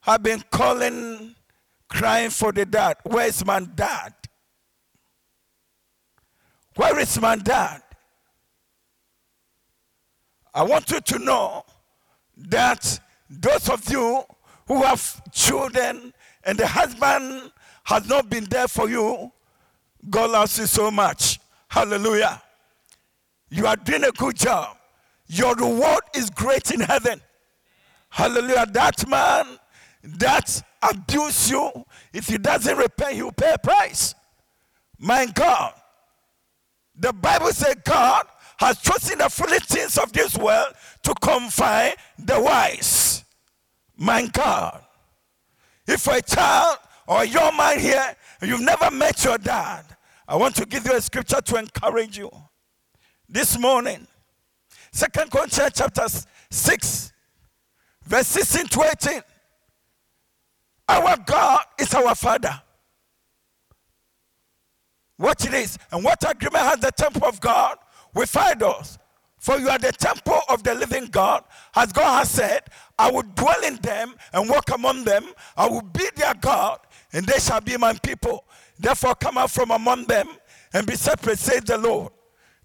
have 0.00 0.22
been 0.22 0.42
calling, 0.50 1.34
crying 1.88 2.30
for 2.30 2.52
the 2.52 2.64
dad. 2.64 2.96
Where 3.04 3.26
is 3.26 3.44
my 3.44 3.60
dad? 3.60 4.14
Where 6.76 6.98
is 6.98 7.20
my 7.20 7.36
dad? 7.36 7.82
I 10.54 10.62
want 10.62 10.90
you 10.90 11.00
to 11.00 11.18
know 11.18 11.64
that 12.36 13.00
those 13.28 13.68
of 13.68 13.90
you 13.90 14.22
who 14.66 14.82
have 14.82 15.32
children 15.32 16.14
and 16.44 16.58
the 16.58 16.66
husband 16.66 17.52
has 17.84 18.08
not 18.08 18.30
been 18.30 18.44
there 18.44 18.68
for 18.68 18.88
you, 18.88 19.30
God 20.08 20.30
loves 20.30 20.58
you 20.58 20.66
so 20.66 20.90
much. 20.90 21.40
Hallelujah. 21.68 22.40
You 23.50 23.66
are 23.66 23.76
doing 23.76 24.04
a 24.04 24.12
good 24.12 24.36
job. 24.36 24.76
Your 25.26 25.54
reward 25.54 26.00
is 26.14 26.30
great 26.30 26.70
in 26.70 26.80
heaven. 26.80 27.20
Hallelujah. 28.10 28.66
That 28.72 29.08
man 29.08 29.58
that 30.02 30.62
abuse 30.82 31.50
you, 31.50 31.70
if 32.12 32.28
he 32.28 32.38
doesn't 32.38 32.76
repent, 32.76 33.14
he'll 33.14 33.32
pay 33.32 33.52
a 33.54 33.58
price. 33.58 34.14
My 34.98 35.26
God. 35.26 35.74
The 36.94 37.12
Bible 37.12 37.52
says 37.52 37.76
God 37.84 38.26
has 38.58 38.78
chosen 38.78 39.18
the 39.18 39.28
foolish 39.28 39.66
things 39.66 39.98
of 39.98 40.12
this 40.12 40.36
world 40.36 40.74
to 41.04 41.14
confine 41.14 41.92
the 42.18 42.40
wise. 42.40 43.24
My 43.96 44.26
God. 44.26 44.82
If 45.86 46.06
a 46.06 46.20
child 46.20 46.78
or 47.06 47.22
a 47.22 47.24
young 47.24 47.56
man 47.56 47.78
here, 47.78 48.16
you've 48.42 48.60
never 48.60 48.90
met 48.90 49.24
your 49.24 49.38
dad, 49.38 49.84
I 50.26 50.36
want 50.36 50.56
to 50.56 50.66
give 50.66 50.84
you 50.86 50.92
a 50.92 51.00
scripture 51.00 51.40
to 51.40 51.56
encourage 51.56 52.18
you. 52.18 52.30
This 53.28 53.58
morning, 53.58 54.06
Second 54.90 55.30
Corinthians 55.30 55.72
chapter 55.74 56.06
6, 56.50 57.12
verse 58.04 58.26
16 58.26 58.66
to 58.68 58.90
18. 58.90 59.22
Our 60.88 61.16
God 61.26 61.60
is 61.78 61.92
our 61.92 62.14
Father. 62.14 62.62
What 65.18 65.44
it 65.44 65.52
is, 65.52 65.78
and 65.90 66.02
what 66.02 66.22
agreement 66.30 66.64
has 66.64 66.78
the 66.78 66.90
temple 66.90 67.26
of 67.26 67.38
God 67.40 67.76
with 68.14 68.34
idols? 68.34 68.98
For 69.36 69.58
you 69.58 69.68
are 69.68 69.78
the 69.78 69.92
temple 69.92 70.40
of 70.48 70.62
the 70.62 70.74
living 70.74 71.06
God. 71.06 71.44
As 71.76 71.92
God 71.92 72.20
has 72.20 72.30
said, 72.30 72.62
I 72.98 73.10
will 73.10 73.22
dwell 73.22 73.62
in 73.62 73.76
them 73.76 74.14
and 74.32 74.48
walk 74.48 74.70
among 74.74 75.04
them. 75.04 75.26
I 75.56 75.68
will 75.68 75.82
be 75.82 76.08
their 76.16 76.34
God, 76.34 76.80
and 77.12 77.26
they 77.26 77.38
shall 77.38 77.60
be 77.60 77.76
my 77.76 77.92
people. 77.94 78.44
Therefore, 78.78 79.14
come 79.14 79.38
out 79.38 79.50
from 79.50 79.70
among 79.70 80.04
them 80.04 80.28
and 80.72 80.86
be 80.86 80.96
separate, 80.96 81.38
says 81.38 81.62
the 81.62 81.76
Lord. 81.78 82.12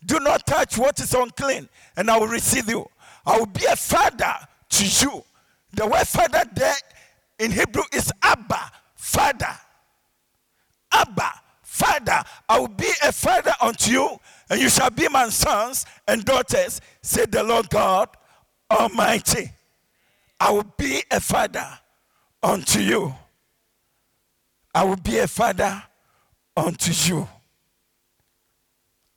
Do 0.06 0.20
not 0.20 0.46
touch 0.46 0.78
what 0.78 1.00
is 1.00 1.14
unclean, 1.14 1.70
and 1.96 2.10
I 2.10 2.18
will 2.18 2.28
receive 2.28 2.70
you. 2.70 2.86
I 3.26 3.38
will 3.38 3.46
be 3.46 3.66
a 3.66 3.76
father 3.76 4.36
to 4.70 4.86
you. 4.86 5.24
The 5.74 5.88
word 5.88 6.08
father 6.08 6.44
there 6.54 6.76
in 7.40 7.52
Hebrew 7.52 7.84
is 7.94 8.12
Abba, 8.22 8.72
father. 8.96 9.58
Abba, 10.92 11.32
father. 11.62 12.22
I 12.48 12.60
will 12.60 12.68
be 12.68 12.92
a 13.04 13.12
father 13.12 13.54
unto 13.62 13.92
you, 13.92 14.20
and 14.50 14.62
you 14.62 14.70
shall 14.70 14.90
be 14.90 15.08
my 15.10 15.30
sons 15.30 15.86
and 16.08 16.24
daughters, 16.24 16.82
said 17.02 17.32
the 17.32 17.44
Lord 17.44 17.70
God 17.70 18.10
Almighty. 18.70 19.52
I 20.40 20.52
will 20.52 20.72
be 20.78 21.02
a 21.10 21.20
father 21.20 21.68
unto 22.42 22.80
you. 22.80 23.16
I 24.76 24.84
will 24.84 24.98
be 24.98 25.20
a 25.20 25.28
father 25.28 25.82
unto 26.58 26.92
you. 26.92 27.28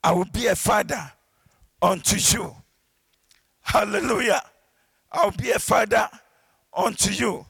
I 0.07 0.13
will 0.13 0.27
be 0.27 0.47
a 0.47 0.55
father 0.55 1.03
unto 1.83 2.17
you. 2.17 2.55
Hallelujah. 3.61 4.41
I'll 5.11 5.33
be 5.33 5.51
a 5.51 5.59
father 5.59 6.09
unto 6.73 7.11
you. 7.11 7.45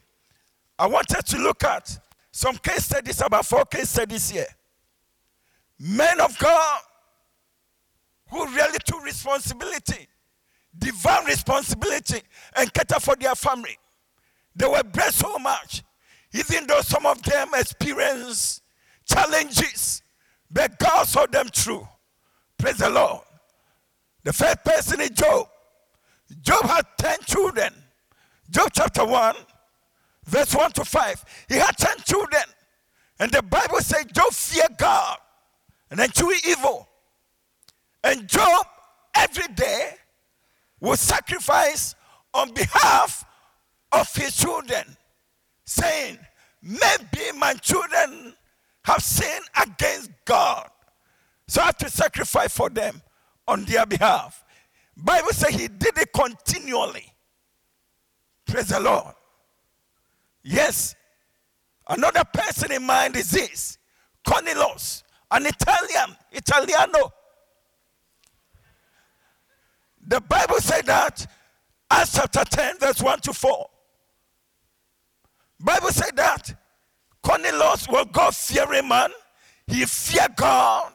I 0.78 0.86
wanted 0.86 1.26
to 1.26 1.36
look 1.36 1.64
at 1.64 1.98
some 2.32 2.56
case 2.56 2.86
studies, 2.86 3.20
about 3.20 3.44
four 3.44 3.66
case 3.66 3.90
studies 3.90 4.30
here. 4.30 4.46
Men 5.78 6.18
of 6.18 6.38
God 6.38 6.80
who 8.30 8.46
really 8.46 8.78
took 8.86 9.04
responsibility, 9.04 10.08
divine 10.78 11.26
responsibility, 11.26 12.22
and 12.56 12.72
cater 12.72 13.00
for 13.00 13.16
their 13.16 13.34
family. 13.34 13.76
They 14.54 14.66
were 14.66 14.82
blessed 14.82 15.18
so 15.18 15.36
much, 15.38 15.82
even 16.32 16.66
though 16.66 16.80
some 16.80 17.04
of 17.04 17.22
them 17.22 17.50
experienced 17.52 18.62
challenges, 19.04 20.00
but 20.50 20.78
God 20.78 21.06
saw 21.06 21.26
them 21.26 21.48
through. 21.48 21.86
Praise 22.58 22.78
the 22.78 22.90
Lord. 22.90 23.22
The 24.24 24.32
first 24.32 24.64
person 24.64 25.00
is 25.00 25.10
Job. 25.10 25.48
Job 26.42 26.64
had 26.64 26.86
10 26.98 27.18
children. 27.26 27.72
Job 28.50 28.70
chapter 28.74 29.04
1, 29.04 29.36
verse 30.24 30.54
1 30.54 30.72
to 30.72 30.84
5. 30.84 31.24
He 31.48 31.54
had 31.56 31.76
10 31.76 31.98
children. 32.04 32.42
And 33.18 33.32
the 33.32 33.42
Bible 33.42 33.80
says 33.80 34.04
Job 34.06 34.32
feared 34.32 34.76
God 34.78 35.18
and 35.90 36.12
chew 36.12 36.32
evil. 36.46 36.88
And 38.04 38.28
Job 38.28 38.66
every 39.14 39.52
day 39.54 39.94
will 40.80 40.96
sacrifice 40.96 41.94
on 42.34 42.52
behalf 42.52 43.24
of 43.92 44.14
his 44.14 44.36
children, 44.36 44.96
saying, 45.64 46.18
Maybe 46.62 47.36
my 47.38 47.54
children 47.54 48.34
have 48.84 49.02
sinned 49.02 49.44
against 49.60 50.10
God. 50.24 50.68
So 51.48 51.62
I 51.62 51.66
have 51.66 51.78
to 51.78 51.90
sacrifice 51.90 52.56
for 52.56 52.68
them 52.68 53.02
on 53.46 53.64
their 53.64 53.86
behalf. 53.86 54.44
Bible 54.96 55.32
says 55.32 55.50
he 55.50 55.68
did 55.68 55.96
it 55.98 56.12
continually. 56.12 57.12
Praise 58.46 58.68
the 58.68 58.80
Lord. 58.80 59.14
Yes. 60.42 60.94
Another 61.88 62.24
person 62.24 62.72
in 62.72 62.84
mind 62.84 63.16
is 63.16 63.30
this. 63.30 63.78
Cornelius, 64.26 65.04
an 65.30 65.46
Italian, 65.46 66.16
Italiano. 66.32 67.12
The 70.08 70.20
Bible 70.20 70.60
said 70.60 70.86
that 70.86 71.26
Acts 71.90 72.14
chapter 72.14 72.44
10, 72.44 72.78
verse 72.78 73.00
1 73.00 73.20
to 73.20 73.32
4. 73.32 73.70
Bible 75.60 75.90
said 75.90 76.16
that 76.16 76.54
Cornelius 77.22 77.88
was 77.88 78.06
God-fearing 78.12 78.88
man. 78.88 79.10
He 79.68 79.84
feared 79.84 80.34
God 80.36 80.92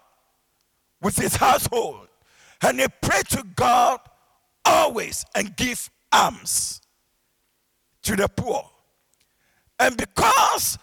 with 1.01 1.15
his 1.15 1.35
household. 1.35 2.07
And 2.61 2.79
he 2.79 2.87
prayed 3.01 3.27
to 3.29 3.43
God 3.55 3.99
always 4.63 5.25
and 5.35 5.55
give 5.55 5.89
alms 6.11 6.81
to 8.03 8.15
the 8.15 8.27
poor. 8.27 8.63
And 9.79 9.97
because 9.97 10.77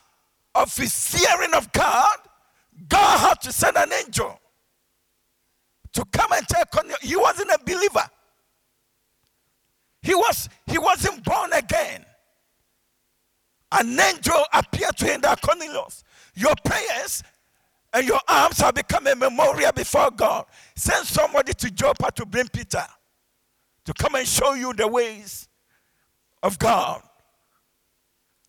of 0.55 0.77
his 0.77 0.93
fearing 0.93 1.55
of 1.55 1.71
God, 1.73 2.17
God 2.89 3.19
had 3.19 3.41
to 3.43 3.53
send 3.53 3.77
an 3.77 3.93
angel 3.93 4.41
to 5.93 6.05
come 6.13 6.33
and 6.33 6.47
tell 6.49 6.65
Cornelius. 6.67 7.01
He 7.03 7.17
wasn't 7.17 7.51
a 7.51 7.59
believer. 7.65 8.09
He 10.03 10.15
was 10.15 10.49
he 10.67 10.79
wasn't 10.79 11.25
born 11.25 11.53
again. 11.53 12.05
An 13.71 13.99
angel 13.99 14.43
appeared 14.53 14.97
to 14.99 15.07
him 15.07 15.21
that 15.23 15.41
Cornelius, 15.43 16.03
your 16.35 16.55
prayers 16.65 17.23
and 17.99 18.07
your 18.07 18.21
alms 18.29 18.61
have 18.61 18.77
become 18.77 19.09
a 19.09 19.17
memorial 19.17 19.73
before 19.73 20.13
God. 20.13 20.47
Send 20.77 21.05
somebody 21.05 21.53
to 21.55 21.69
Joppa 21.69 22.13
to 22.13 22.25
bring 22.25 22.47
Peter 22.47 22.85
to 23.85 23.93
come 23.93 24.15
and 24.15 24.27
show 24.27 24.55
you 24.55 24.73
the 24.73 24.87
ways 24.87 25.49
of 26.41 26.57
God. 26.61 27.03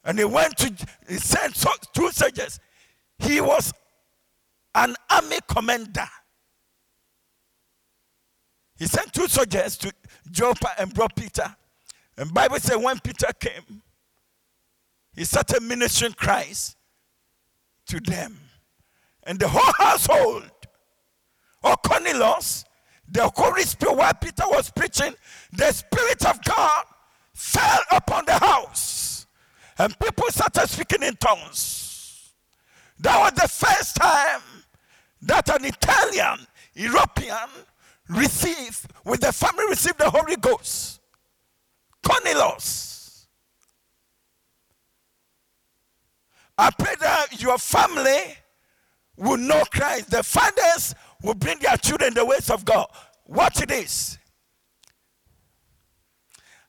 And 0.05 0.19
he 0.19 0.25
went 0.25 0.55
to, 0.57 0.71
he 1.07 1.15
sent 1.15 1.55
two 1.93 2.11
soldiers. 2.11 2.59
He 3.17 3.41
was 3.41 3.73
an 4.75 4.95
army 5.09 5.39
commander. 5.47 6.07
He 8.77 8.85
sent 8.85 9.11
two 9.13 9.27
soldiers 9.27 9.77
to 9.77 9.91
Joppa 10.29 10.73
and 10.77 10.93
brought 10.93 11.15
Peter. 11.15 11.55
And 12.17 12.31
Bible 12.31 12.59
says 12.59 12.77
when 12.77 12.99
Peter 12.99 13.33
came, 13.39 13.81
he 15.15 15.23
started 15.23 15.63
ministering 15.63 16.13
Christ 16.13 16.77
to 17.87 17.99
them 17.99 18.37
and 19.23 19.39
the 19.39 19.47
whole 19.47 19.73
household 19.77 20.49
of 21.63 21.81
Cornelius, 21.81 22.65
the 23.11 23.29
Holy 23.35 23.63
Spirit, 23.63 23.97
while 23.97 24.13
Peter 24.13 24.43
was 24.47 24.69
preaching, 24.71 25.13
the 25.51 25.71
Spirit 25.71 26.25
of 26.25 26.43
God 26.43 26.85
fell 27.33 27.81
upon 27.91 28.25
the 28.25 28.33
house. 28.33 29.27
And 29.77 29.97
people 29.99 30.25
started 30.29 30.67
speaking 30.67 31.03
in 31.03 31.15
tongues. 31.15 32.33
That 32.99 33.17
was 33.19 33.31
the 33.41 33.47
first 33.47 33.95
time 33.95 34.41
that 35.21 35.49
an 35.49 35.65
Italian, 35.65 36.45
European, 36.73 37.47
received, 38.09 38.91
with 39.05 39.21
the 39.21 39.31
family 39.31 39.65
received 39.69 39.97
the 39.97 40.09
Holy 40.09 40.35
Ghost. 40.35 40.99
Cornelius. 42.03 43.27
I 46.57 46.71
pray 46.71 46.95
that 46.99 47.41
your 47.41 47.57
family 47.57 48.35
will 49.19 49.37
know 49.37 49.63
Christ. 49.71 50.09
The 50.09 50.23
fathers 50.23 50.95
will 51.21 51.35
bring 51.35 51.59
their 51.59 51.77
children 51.77 52.13
the 52.13 52.25
ways 52.25 52.49
of 52.49 52.65
God. 52.65 52.87
What 53.25 53.53
this. 53.67 54.17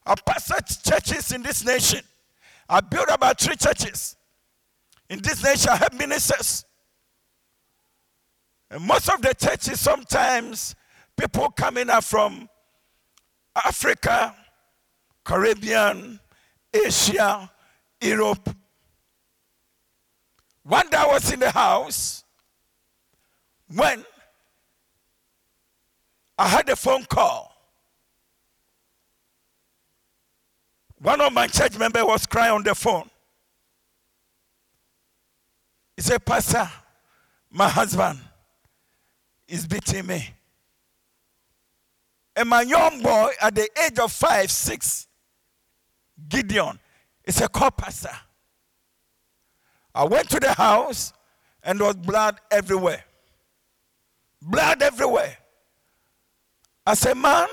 I 0.05 0.15
pastor 0.27 0.57
churches 0.91 1.33
in 1.33 1.43
this 1.43 1.65
nation. 1.65 2.01
I 2.69 2.81
built 2.81 3.09
about 3.11 3.41
three 3.41 3.57
churches. 3.57 4.17
In 5.09 5.21
this 5.21 5.43
nation, 5.43 5.71
I 5.71 5.77
have 5.77 5.95
ministers. 5.95 6.65
And 8.71 8.85
most 8.85 9.09
of 9.09 9.23
the 9.23 9.35
churches, 9.35 9.81
sometimes 9.81 10.75
people 11.17 11.51
coming 11.51 11.91
are 11.91 12.03
from 12.03 12.49
Africa, 13.65 14.35
Caribbean, 15.25 16.21
Asia, 16.73 17.51
Europe. 18.01 18.55
One 20.63 20.89
day 20.89 20.97
I 20.97 21.07
was 21.07 21.33
in 21.33 21.41
the 21.41 21.51
house 21.51 22.25
when 23.75 24.05
I 26.39 26.49
had 26.49 26.69
a 26.69 26.77
phone 26.77 27.05
call. 27.05 27.53
One 30.99 31.21
of 31.21 31.33
my 31.33 31.47
church 31.47 31.79
members 31.79 32.05
was 32.05 32.27
crying 32.27 32.53
on 32.53 32.63
the 32.63 32.75
phone. 32.75 33.09
He 35.97 36.03
said, 36.03 36.25
Pastor, 36.25 36.69
my 37.51 37.69
husband 37.69 38.19
is 39.49 39.67
beating 39.67 40.07
me. 40.07 40.31
And 42.37 42.49
my 42.49 42.63
young 42.63 43.03
boy 43.03 43.31
at 43.41 43.55
the 43.55 43.69
age 43.85 43.99
of 43.99 44.13
five, 44.13 44.51
six, 44.51 45.09
Gideon, 46.29 46.79
is 47.25 47.41
a 47.41 47.49
co 47.49 47.71
pastor. 47.71 48.17
I 49.95 50.05
went 50.05 50.31
to 50.31 50.41
the 50.41 50.53
house 50.53 51.13
and 51.63 51.81
there 51.81 51.89
was 51.89 51.97
blood 51.97 52.39
everywhere. 52.51 53.05
Blood 54.43 54.83
everywhere. 54.83 55.37
I 56.87 56.95
said, 56.95 57.17
Man, 57.17 57.49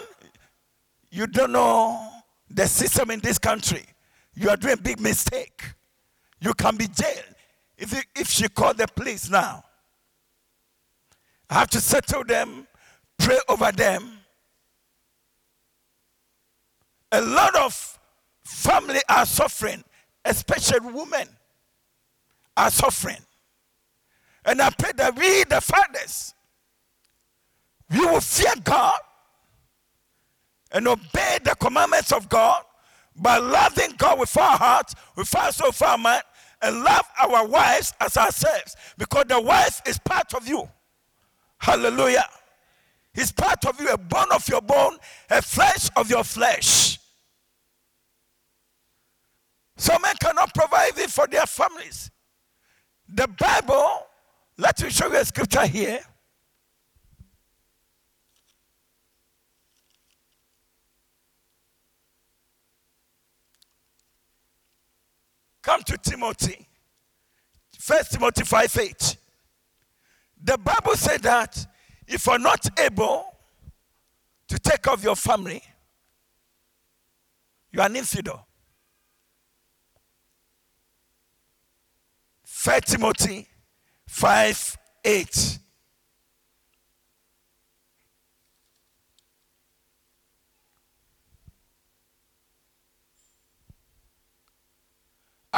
you 1.11 1.27
don't 1.27 1.51
know 1.51 2.09
the 2.49 2.67
system 2.67 3.11
in 3.11 3.19
this 3.19 3.37
country. 3.37 3.85
You 4.35 4.49
are 4.49 4.57
doing 4.57 4.73
a 4.75 4.81
big 4.81 4.99
mistake. 4.99 5.63
You 6.39 6.53
can 6.53 6.75
be 6.77 6.87
jailed 6.87 7.35
if, 7.77 7.93
you, 7.93 8.01
if 8.15 8.29
she 8.29 8.47
called 8.47 8.77
the 8.77 8.87
police 8.87 9.29
now. 9.29 9.63
I 11.49 11.55
have 11.55 11.69
to 11.71 11.81
settle 11.81 12.23
them, 12.23 12.67
pray 13.17 13.39
over 13.49 13.71
them. 13.71 14.19
A 17.11 17.21
lot 17.21 17.55
of 17.55 17.99
family 18.43 18.99
are 19.09 19.25
suffering, 19.25 19.83
especially 20.25 20.91
women 20.91 21.27
are 22.55 22.69
suffering. 22.69 23.21
And 24.45 24.61
I 24.61 24.69
pray 24.71 24.91
that 24.97 25.15
we, 25.17 25.43
the 25.45 25.61
fathers, 25.61 26.33
we 27.89 27.99
will 28.05 28.21
fear 28.21 28.53
God 28.63 28.99
and 30.71 30.87
obey 30.87 31.37
the 31.43 31.55
commandments 31.59 32.11
of 32.11 32.27
God 32.29 32.63
by 33.15 33.37
loving 33.37 33.93
God 33.97 34.19
with 34.19 34.35
our 34.37 34.57
hearts, 34.57 34.93
with 35.15 35.33
our 35.35 35.51
soul, 35.51 35.69
with 35.69 35.81
our 35.81 35.97
mind, 35.97 36.23
and 36.61 36.83
love 36.83 37.05
our 37.21 37.47
wives 37.47 37.93
as 37.99 38.17
ourselves 38.17 38.75
because 38.97 39.25
the 39.27 39.39
wife 39.39 39.81
is 39.85 39.97
part 39.99 40.33
of 40.33 40.47
you. 40.47 40.67
Hallelujah. 41.59 42.25
He's 43.13 43.31
part 43.31 43.65
of 43.65 43.79
you, 43.79 43.89
a 43.89 43.97
bone 43.97 44.31
of 44.31 44.47
your 44.47 44.61
bone, 44.61 44.97
a 45.29 45.41
flesh 45.41 45.89
of 45.95 46.09
your 46.09 46.23
flesh. 46.23 46.99
Some 49.77 50.01
men 50.01 50.15
cannot 50.19 50.53
provide 50.53 50.97
it 50.97 51.09
for 51.09 51.27
their 51.27 51.45
families. 51.45 52.11
The 53.07 53.27
Bible, 53.27 54.07
let 54.57 54.81
me 54.83 54.89
show 54.89 55.07
you 55.07 55.17
a 55.17 55.25
scripture 55.25 55.65
here. 55.65 55.99
Come 65.61 65.76
to 65.87 65.97
Timothy. 65.97 66.67
First 67.79 68.11
Timothy 68.11 68.43
5 68.43 68.77
8. 68.77 69.17
The 70.43 70.57
Bible 70.57 70.95
said 70.95 71.21
that 71.23 71.65
if 72.05 72.25
you're 72.27 72.37
not 72.37 72.65
able 72.79 73.25
to 74.47 74.59
take 74.59 74.81
care 74.83 74.93
of 74.93 75.03
your 75.03 75.15
family, 75.15 75.61
you 77.71 77.79
are 77.79 77.85
an 77.85 77.95
infidel. 77.95 78.45
1 82.63 82.81
Timothy 82.81 83.47
5 84.07 84.77
8. 85.05 85.59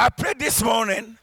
I 0.00 0.08
pray 0.08 0.32
this 0.32 0.62
morning 0.62 1.18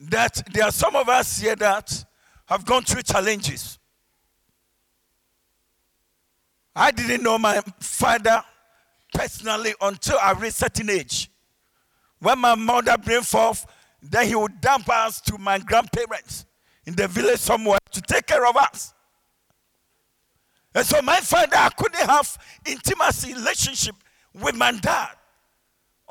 that 0.00 0.42
there 0.52 0.64
are 0.64 0.70
some 0.70 0.94
of 0.94 1.08
us 1.08 1.40
here 1.40 1.56
that 1.56 2.04
have 2.44 2.66
gone 2.66 2.82
through 2.82 3.00
challenges. 3.00 3.78
I 6.76 6.90
didn't 6.90 7.22
know 7.22 7.38
my 7.38 7.62
father 7.80 8.44
personally 9.14 9.72
until 9.80 10.18
I 10.18 10.32
reached 10.32 10.56
certain 10.56 10.90
age. 10.90 11.30
When 12.18 12.38
my 12.38 12.54
mother 12.54 12.98
bring 12.98 13.22
forth, 13.22 13.64
then 14.02 14.26
he 14.26 14.34
would 14.34 14.60
dump 14.60 14.86
us 14.90 15.18
to 15.22 15.38
my 15.38 15.58
grandparents 15.58 16.44
in 16.84 16.96
the 16.96 17.08
village 17.08 17.40
somewhere 17.40 17.78
to 17.92 18.02
take 18.02 18.26
care 18.26 18.46
of 18.46 18.58
us. 18.58 18.92
And 20.74 20.84
so 20.84 21.00
my 21.00 21.20
father, 21.20 21.56
I 21.56 21.70
couldn't 21.70 22.10
have 22.10 22.36
intimacy 22.66 23.32
relationship 23.32 23.94
with 24.34 24.54
my 24.54 24.72
dad 24.72 25.17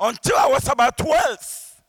until 0.00 0.36
I 0.36 0.48
was 0.48 0.68
about 0.68 0.96
12. 0.98 1.82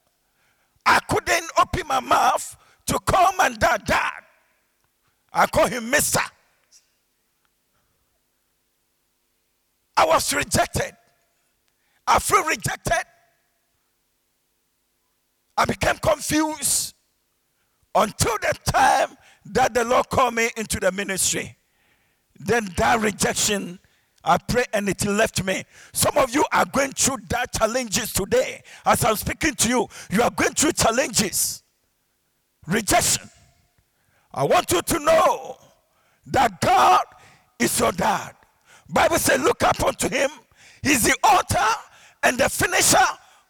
I 0.86 1.00
couldn't 1.02 1.46
open 1.60 1.88
my 1.88 2.00
mouth 2.00 2.58
to 2.88 3.00
call 3.00 3.34
my 3.34 3.50
dad 3.50 3.86
dad. 3.86 4.24
I 5.32 5.46
call 5.46 5.68
him 5.68 5.90
Mister. 5.90 6.22
I 9.96 10.06
was 10.06 10.34
rejected. 10.34 10.94
I 12.08 12.20
feel 12.20 12.44
rejected. 12.46 13.04
I 15.58 15.66
became 15.66 15.98
confused 15.98 16.96
until 17.94 18.38
the 18.38 18.54
time 18.66 19.18
that 19.46 19.74
the 19.74 19.84
Lord 19.84 20.10
called 20.10 20.34
me 20.34 20.50
into 20.58 20.80
the 20.80 20.92
ministry. 20.92 21.58
Then 22.40 22.70
that 22.78 23.02
rejection 23.02 23.80
I 24.24 24.38
pray 24.38 24.66
and 24.74 24.90
it 24.90 25.06
left 25.06 25.44
me. 25.44 25.64
Some 25.94 26.18
of 26.18 26.34
you 26.34 26.46
are 26.52 26.66
going 26.66 26.92
through 26.92 27.18
that 27.30 27.54
challenges 27.54 28.12
today. 28.14 28.62
As 28.86 29.04
I'm 29.06 29.16
speaking 29.16 29.56
to 29.56 29.70
you, 29.70 29.88
you 30.12 30.22
are 30.22 30.32
going 30.32 30.54
through 30.54 30.74
challenges. 30.74 31.64
Rejection. 32.68 33.30
I 34.34 34.44
want 34.44 34.72
you 34.72 34.82
to 34.82 35.00
know 35.00 35.58
that 36.28 36.62
God 36.62 37.04
is 37.58 37.80
your 37.80 37.92
dad. 37.92 38.36
Bible 38.90 39.18
says, 39.18 39.42
look 39.42 39.64
up 39.64 39.84
unto 39.84 40.10
him. 40.10 40.30
He's 40.84 41.04
the 41.04 41.16
author 41.24 41.80
and 42.24 42.38
the 42.38 42.50
finisher 42.50 42.98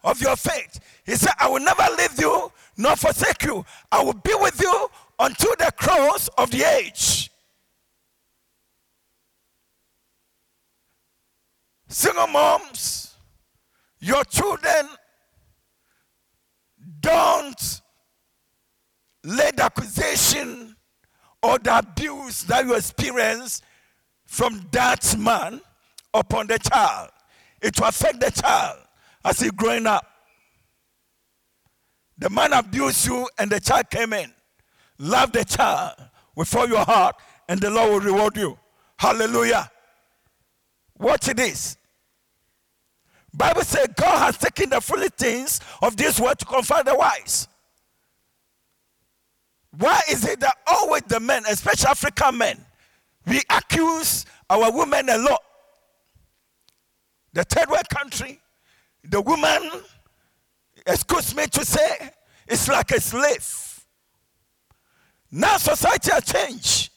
of 0.04 0.20
your 0.20 0.36
faith. 0.36 0.80
He 1.04 1.16
said, 1.16 1.32
I 1.38 1.48
will 1.48 1.60
never 1.60 1.86
leave 1.98 2.18
you 2.18 2.52
nor 2.76 2.96
forsake 2.96 3.42
you. 3.42 3.64
I 3.90 4.02
will 4.02 4.14
be 4.14 4.32
with 4.40 4.60
you 4.60 4.88
until 5.18 5.54
the 5.58 5.72
cross 5.76 6.28
of 6.38 6.50
the 6.50 6.62
age. 6.62 7.29
Single 11.90 12.28
moms, 12.28 13.16
your 13.98 14.22
children 14.22 14.88
don't 17.00 17.80
lay 19.24 19.50
the 19.56 19.64
accusation 19.64 20.76
or 21.42 21.58
the 21.58 21.78
abuse 21.78 22.42
that 22.44 22.64
you 22.64 22.74
experience 22.74 23.62
from 24.24 24.68
that 24.70 25.16
man 25.18 25.60
upon 26.14 26.46
the 26.46 26.60
child. 26.60 27.10
It 27.60 27.78
will 27.80 27.88
affect 27.88 28.20
the 28.20 28.30
child 28.30 28.78
as 29.24 29.40
he's 29.40 29.50
growing 29.50 29.88
up. 29.88 30.06
The 32.18 32.30
man 32.30 32.52
abused 32.52 33.04
you 33.04 33.28
and 33.36 33.50
the 33.50 33.58
child 33.58 33.90
came 33.90 34.12
in. 34.12 34.32
Love 34.98 35.32
the 35.32 35.44
child 35.44 35.94
with 36.36 36.54
all 36.54 36.68
your 36.68 36.84
heart 36.84 37.16
and 37.48 37.60
the 37.60 37.68
Lord 37.68 38.04
will 38.04 38.12
reward 38.12 38.36
you. 38.36 38.56
Hallelujah. 38.96 39.68
Watch 40.96 41.26
this. 41.26 41.78
Bible 43.32 43.62
says 43.62 43.88
God 43.96 44.18
has 44.18 44.36
taken 44.36 44.70
the 44.70 44.80
foolish 44.80 45.10
things 45.16 45.60
of 45.82 45.96
this 45.96 46.18
world 46.20 46.38
to 46.38 46.44
confound 46.44 46.86
the 46.86 46.94
wise. 46.94 47.48
Why 49.78 50.00
is 50.10 50.24
it 50.24 50.40
that 50.40 50.56
always 50.66 51.02
the 51.02 51.20
men, 51.20 51.44
especially 51.48 51.90
African 51.90 52.38
men, 52.38 52.60
we 53.26 53.40
accuse 53.50 54.26
our 54.48 54.72
women 54.72 55.08
a 55.08 55.18
lot? 55.18 55.42
The 57.32 57.44
third 57.44 57.70
world 57.70 57.88
country, 57.88 58.40
the 59.04 59.20
woman, 59.20 59.70
excuse 60.86 61.34
me 61.36 61.46
to 61.46 61.64
say, 61.64 62.10
is 62.48 62.68
like 62.68 62.90
a 62.90 63.00
slave. 63.00 63.84
Now 65.30 65.56
society 65.56 66.10
has 66.10 66.24
changed. 66.24 66.90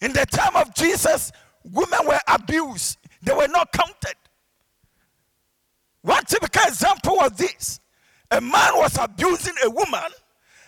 In 0.00 0.12
the 0.12 0.24
time 0.26 0.54
of 0.54 0.72
Jesus, 0.74 1.32
women 1.64 2.00
were 2.06 2.20
abused, 2.28 2.98
they 3.22 3.34
were 3.34 3.48
not 3.48 3.72
counted. 3.72 4.14
Was 7.22 7.32
this 7.32 7.80
a 8.30 8.40
man 8.40 8.72
was 8.76 8.98
abusing 8.98 9.54
a 9.62 9.70
woman, 9.70 10.10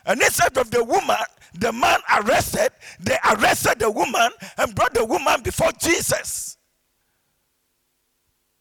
and 0.04 0.20
instead 0.20 0.56
of 0.58 0.70
the 0.70 0.84
woman, 0.84 1.16
the 1.54 1.72
man 1.72 1.98
arrested, 2.14 2.70
they 3.00 3.16
arrested 3.32 3.78
the 3.78 3.90
woman 3.90 4.30
and 4.58 4.74
brought 4.74 4.92
the 4.92 5.04
woman 5.04 5.40
before 5.42 5.72
Jesus. 5.80 6.58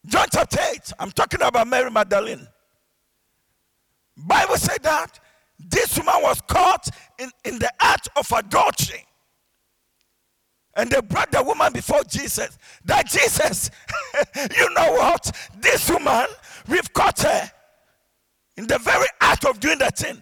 John 0.06 0.28
chapter 0.32 0.60
8, 0.72 0.94
I'm 1.00 1.12
talking 1.12 1.42
about 1.42 1.68
Mary 1.68 1.92
Magdalene. 1.92 2.48
Bible 4.16 4.58
said 4.58 4.82
that 4.84 5.20
this 5.60 5.98
woman 5.98 6.22
was 6.22 6.40
caught 6.42 6.88
in, 7.20 7.30
in 7.44 7.60
the 7.60 7.72
act 7.82 8.10
of 8.16 8.32
adultery. 8.32 9.06
And 10.76 10.90
they 10.90 11.02
brought 11.02 11.32
the 11.32 11.44
woman 11.44 11.74
before 11.74 12.04
Jesus. 12.04 12.58
That 12.86 13.08
Jesus, 13.08 13.70
you 14.58 14.74
know 14.74 14.94
what? 14.94 15.32
This 15.60 15.90
woman, 15.90 16.26
we've 16.68 16.92
caught 16.94 17.20
her 17.22 17.52
in 18.58 18.68
the 18.68 18.78
very 18.80 19.08
act 19.22 19.46
of 19.46 19.60
doing 19.60 19.80
that 19.80 19.98
thing. 19.98 20.22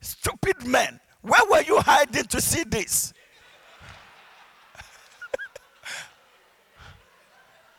Stupid 0.00 0.66
men, 0.66 0.98
where 1.22 1.42
were 1.50 1.62
you 1.62 1.78
hiding 1.80 2.24
to 2.24 2.40
see 2.40 2.64
this? 2.64 3.12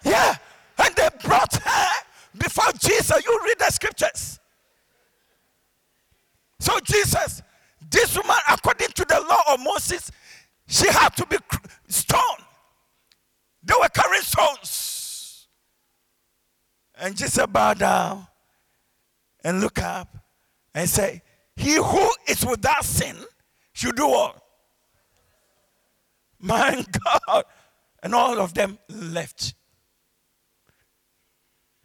yeah, 0.05 0.35
and 0.77 0.95
they 0.95 1.09
brought 1.23 1.53
her 1.55 1.87
before 2.37 2.71
Jesus. 2.79 3.25
You 3.25 3.39
read 3.43 3.59
the 3.59 3.71
scriptures. 3.71 4.39
So, 6.59 6.79
Jesus, 6.81 7.41
this 7.89 8.15
woman, 8.15 8.37
according 8.49 8.89
to 8.89 9.05
the 9.05 9.19
law 9.27 9.53
of 9.53 9.59
Moses, 9.61 10.11
she 10.67 10.87
had 10.87 11.09
to 11.17 11.25
be 11.25 11.37
stoned. 11.89 12.45
They 13.63 13.73
were 13.79 13.89
carrying 13.89 14.21
stones. 14.21 15.47
And 16.95 17.17
Jesus 17.17 17.45
bowed 17.47 17.79
down 17.79 18.27
and 19.43 19.61
look 19.61 19.79
up 19.81 20.17
and 20.73 20.89
say, 20.89 21.21
He 21.55 21.75
who 21.75 22.09
is 22.27 22.45
without 22.45 22.85
sin 22.85 23.15
should 23.73 23.95
do 23.95 24.07
what? 24.07 24.41
My 26.39 26.83
God. 27.27 27.43
And 28.03 28.15
all 28.15 28.39
of 28.39 28.53
them 28.53 28.79
left. 28.89 29.53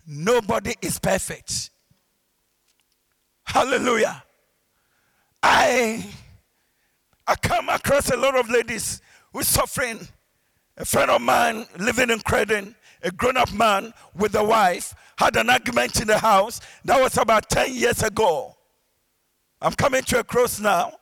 Nobody 0.06 0.74
is 0.80 0.98
perfect. 0.98 1.70
Hallelujah. 3.44 4.22
I 5.42 6.04
I 7.26 7.34
come 7.36 7.68
across 7.68 8.10
a 8.10 8.16
lot 8.16 8.36
of 8.36 8.48
ladies 8.48 9.00
who 9.32 9.42
suffering. 9.42 10.08
A 10.78 10.84
friend 10.84 11.10
of 11.10 11.22
mine 11.22 11.66
living 11.78 12.10
in 12.10 12.20
Croydon, 12.20 12.74
a 13.06 13.10
grown-up 13.12 13.52
man 13.52 13.94
with 14.16 14.34
a 14.34 14.42
wife, 14.42 14.92
had 15.16 15.36
an 15.36 15.48
argument 15.48 16.00
in 16.00 16.08
the 16.08 16.18
house. 16.18 16.60
That 16.84 17.00
was 17.00 17.16
about 17.16 17.48
10 17.48 17.72
years 17.72 18.02
ago. 18.02 18.56
I'm 19.62 19.72
coming 19.72 20.02
to 20.02 20.18
a 20.18 20.24
close 20.24 20.60
now 20.60 20.92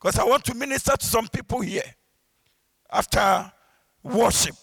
because 0.00 0.18
I 0.18 0.24
want 0.24 0.44
to 0.44 0.54
minister 0.54 0.96
to 0.96 1.04
some 1.04 1.26
people 1.28 1.60
here 1.60 1.82
after 2.90 3.52
worship. 4.02 4.54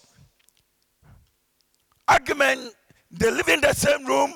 Argument, 2.08 2.74
they 3.10 3.30
live 3.30 3.48
in 3.48 3.60
the 3.60 3.74
same 3.74 4.06
room, 4.06 4.32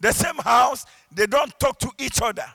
the 0.00 0.12
same 0.12 0.36
house, 0.36 0.86
they 1.12 1.26
don't 1.26 1.56
talk 1.60 1.78
to 1.78 1.90
each 1.98 2.22
other. 2.22 2.46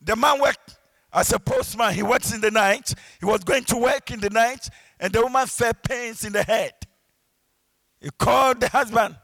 The 0.00 0.14
man 0.14 0.40
worked 0.40 0.76
as 1.12 1.32
a 1.32 1.38
postman. 1.38 1.94
He 1.94 2.02
works 2.02 2.32
in 2.32 2.40
the 2.40 2.50
night. 2.50 2.94
He 3.18 3.26
was 3.26 3.42
going 3.42 3.64
to 3.64 3.76
work 3.76 4.10
in 4.10 4.20
the 4.20 4.30
night, 4.30 4.68
and 5.00 5.12
the 5.12 5.22
woman 5.22 5.46
felt 5.46 5.82
pains 5.82 6.24
in 6.24 6.32
the 6.32 6.42
head. 6.42 6.74
He 8.00 8.10
called 8.16 8.60
the 8.60 8.68
husband, 8.68 9.16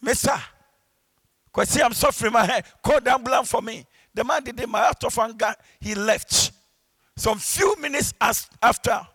Mister, 0.00 0.40
because 1.46 1.68
see, 1.68 1.82
I'm 1.82 1.92
suffering 1.92 2.32
my 2.32 2.44
head. 2.44 2.64
Call 2.82 3.00
the 3.00 3.12
ambulance 3.12 3.50
for 3.50 3.62
me. 3.62 3.84
The 4.14 4.24
man 4.24 4.42
did 4.42 4.58
it 4.58 4.74
out 4.74 5.04
of 5.04 5.18
anger. 5.18 5.54
He 5.80 5.94
left. 5.94 6.52
Some 7.16 7.38
few 7.38 7.76
minutes 7.76 8.14
after, 8.20 9.06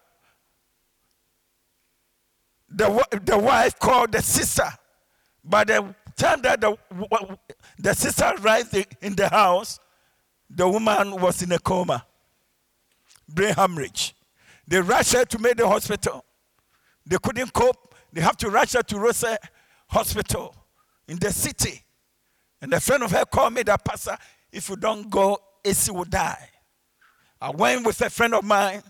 the, 2.69 3.07
the 3.23 3.37
wife 3.37 3.79
called 3.79 4.11
the 4.11 4.21
sister. 4.21 4.67
By 5.43 5.63
the 5.63 5.95
time 6.15 6.41
that 6.43 6.61
the, 6.61 6.77
the 7.79 7.93
sister 7.93 8.33
arrived 8.39 8.75
in 9.01 9.15
the 9.15 9.27
house, 9.27 9.79
the 10.49 10.67
woman 10.69 11.19
was 11.19 11.41
in 11.41 11.51
a 11.51 11.59
coma, 11.59 12.05
brain 13.27 13.53
hemorrhage. 13.53 14.13
They 14.67 14.81
rushed 14.81 15.13
her 15.13 15.25
to 15.25 15.37
the 15.37 15.67
Hospital. 15.67 16.25
They 17.05 17.17
couldn't 17.21 17.53
cope. 17.53 17.93
They 18.11 18.21
have 18.21 18.37
to 18.37 18.49
rush 18.49 18.73
her 18.73 18.81
to 18.83 18.99
Rose 18.99 19.25
Hospital 19.89 20.55
in 21.07 21.17
the 21.17 21.31
city. 21.31 21.83
And 22.61 22.73
a 22.73 22.79
friend 22.79 23.03
of 23.03 23.11
her 23.11 23.25
called 23.25 23.53
me 23.53 23.63
that, 23.63 23.83
Pastor, 23.85 24.17
if 24.51 24.69
you 24.69 24.75
don't 24.75 25.09
go, 25.09 25.37
AC 25.63 25.91
will 25.91 26.05
die. 26.05 26.49
I 27.39 27.51
went 27.51 27.85
with 27.85 28.01
a 28.01 28.09
friend 28.09 28.33
of 28.33 28.43
mine. 28.43 28.81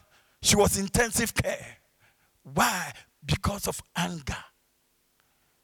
She 0.41 0.55
was 0.55 0.77
intensive 0.77 1.33
care. 1.33 1.77
Why? 2.43 2.91
Because 3.25 3.67
of 3.67 3.81
anger. 3.95 4.37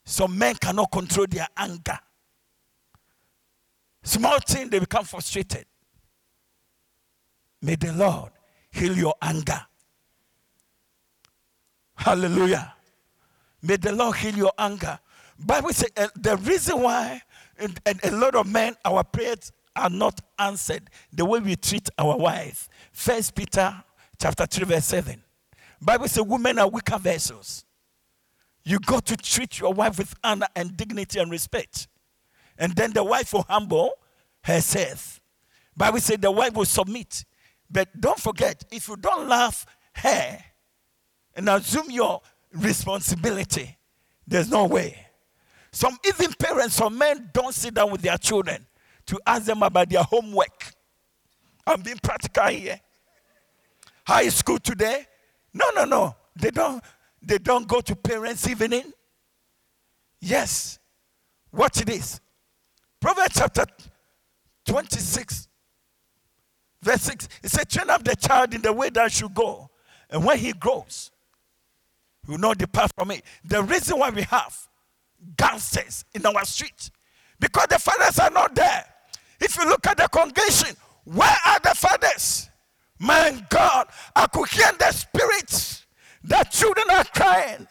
Some 0.04 0.38
men 0.38 0.56
cannot 0.56 0.92
control 0.92 1.28
their 1.30 1.48
anger. 1.56 2.00
Small 4.04 4.40
thing, 4.40 4.70
they 4.70 4.80
become 4.80 5.06
frustrated. 5.06 5.66
May 7.62 7.76
the 7.76 7.94
Lord 7.94 8.32
heal 8.72 8.98
your 8.98 9.14
anger. 9.22 9.62
Hallelujah. 12.02 12.74
May 13.62 13.76
the 13.76 13.92
Lord 13.92 14.18
heal 14.18 14.36
your 14.36 14.52
anger. 14.58 15.00
Bible 15.38 15.72
says 15.72 15.92
uh, 15.96 16.08
the 16.16 16.36
reason 16.38 16.82
why 16.82 17.22
and 17.60 17.80
a 18.04 18.12
lot 18.12 18.36
of 18.36 18.48
men 18.48 18.76
our 18.84 19.04
prayers 19.04 19.52
are 19.76 19.90
not 19.90 20.20
answered 20.40 20.90
the 21.14 21.24
way 21.24 21.40
we 21.40 21.56
treat 21.56 21.90
our 21.98 22.18
wives. 22.18 22.70
First 22.92 23.36
Peter 23.36 23.84
chapter 24.20 24.46
3 24.46 24.66
verse 24.66 24.86
7. 24.86 25.22
Bible 25.80 26.08
says 26.08 26.24
women 26.24 26.58
are 26.58 26.68
weaker 26.68 26.98
vessels. 26.98 27.66
You 28.64 28.80
got 28.80 29.06
to 29.08 29.18
treat 29.18 29.60
your 29.60 29.74
wife 29.74 29.98
with 29.98 30.14
honor 30.24 30.48
and 30.56 30.76
dignity 30.76 31.20
and 31.20 31.30
respect. 31.30 31.88
And 32.58 32.76
then 32.76 32.94
the 32.94 33.04
wife 33.04 33.34
will 33.34 33.46
humble 33.48 33.92
herself. 34.44 35.20
Bible 35.78 36.00
says 36.00 36.18
the 36.20 36.32
wife 36.32 36.54
will 36.54 36.66
submit 36.66 37.26
but 37.72 37.88
don't 38.00 38.20
forget, 38.20 38.66
if 38.70 38.90
you 38.90 38.98
don't 38.98 39.30
love 39.30 39.66
her 39.94 40.38
and 41.36 41.50
assume 41.50 41.90
your 41.90 42.22
responsibility, 42.54 43.78
there's 44.28 44.50
no 44.50 44.66
way. 44.66 45.08
Some 45.72 45.98
even 46.06 46.34
parents, 46.34 46.76
some 46.76 46.98
men 46.98 47.30
don't 47.34 47.54
sit 47.54 47.74
down 47.74 47.92
with 47.92 48.02
their 48.02 48.18
children 48.18 48.66
to 49.08 49.20
ask 49.26 49.46
them 49.46 49.64
about 49.64 49.90
their 49.90 50.04
homework. 50.04 50.74
I'm 51.66 51.82
being 51.82 52.00
practical 52.02 52.48
here. 52.48 52.80
High 54.06 54.30
school 54.30 54.60
today? 54.60 55.06
No, 55.54 55.66
no, 55.76 55.86
no. 55.86 56.16
They 56.36 56.52
don't 56.52 56.84
they 57.22 57.38
don't 57.38 57.68
go 57.68 57.82
to 57.82 57.96
parents' 57.96 58.48
evening. 58.48 58.92
Yes. 60.20 60.80
Watch 61.52 61.80
this. 61.86 62.20
Proverbs 63.00 63.36
chapter 63.36 63.66
26, 64.66 65.48
Verse 66.82 67.02
6, 67.02 67.28
it 67.44 67.52
says, 67.52 67.66
Train 67.66 67.90
up 67.90 68.04
the 68.04 68.16
child 68.16 68.54
in 68.54 68.62
the 68.62 68.74
way 68.74 68.90
that 68.90 69.12
should 69.12 69.34
go. 69.34 69.70
And 70.10 70.26
when 70.26 70.38
he 70.38 70.54
grows, 70.54 71.11
he 72.26 72.32
will 72.32 72.40
not 72.40 72.58
depart 72.58 72.92
from 72.98 73.12
it. 73.12 73.24
The 73.44 73.64
reason 73.64 74.00
why 74.00 74.10
we 74.10 74.24
have 74.24 74.56
gangsters 75.38 76.06
in 76.14 76.26
our 76.26 76.46
street, 76.46 76.90
because 77.40 77.68
the 77.70 77.80
fathers 77.80 78.20
are 78.20 78.32
not 78.32 78.56
there. 78.56 78.86
If 79.40 79.58
you 79.58 79.68
look 79.68 79.86
at 79.88 79.98
the 79.98 80.08
congregation, 80.08 80.76
where 81.06 81.36
are 81.46 81.60
the 81.60 81.74
fathers? 81.76 82.50
My 83.00 83.44
God, 83.50 83.88
I 84.16 84.28
could 84.28 84.50
hear 84.50 84.72
the 84.78 84.92
spirits. 84.92 85.86
The 86.24 86.46
children 86.52 86.86
are 86.92 87.04
crying. 87.06 87.68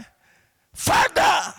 Father, 0.75 1.55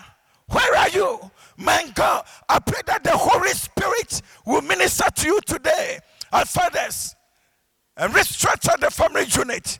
where 0.48 0.76
are 0.76 0.90
you? 0.90 1.30
My 1.56 1.90
God, 1.94 2.26
I 2.48 2.58
pray 2.58 2.80
that 2.86 3.04
the 3.04 3.16
Holy 3.16 3.50
Spirit 3.50 4.20
will 4.44 4.62
minister 4.62 5.04
to 5.14 5.26
you 5.26 5.40
today. 5.46 5.98
Our 6.32 6.44
fathers, 6.44 7.14
and 7.96 8.12
restructure 8.12 8.78
the 8.78 8.90
family 8.90 9.24
unit. 9.24 9.78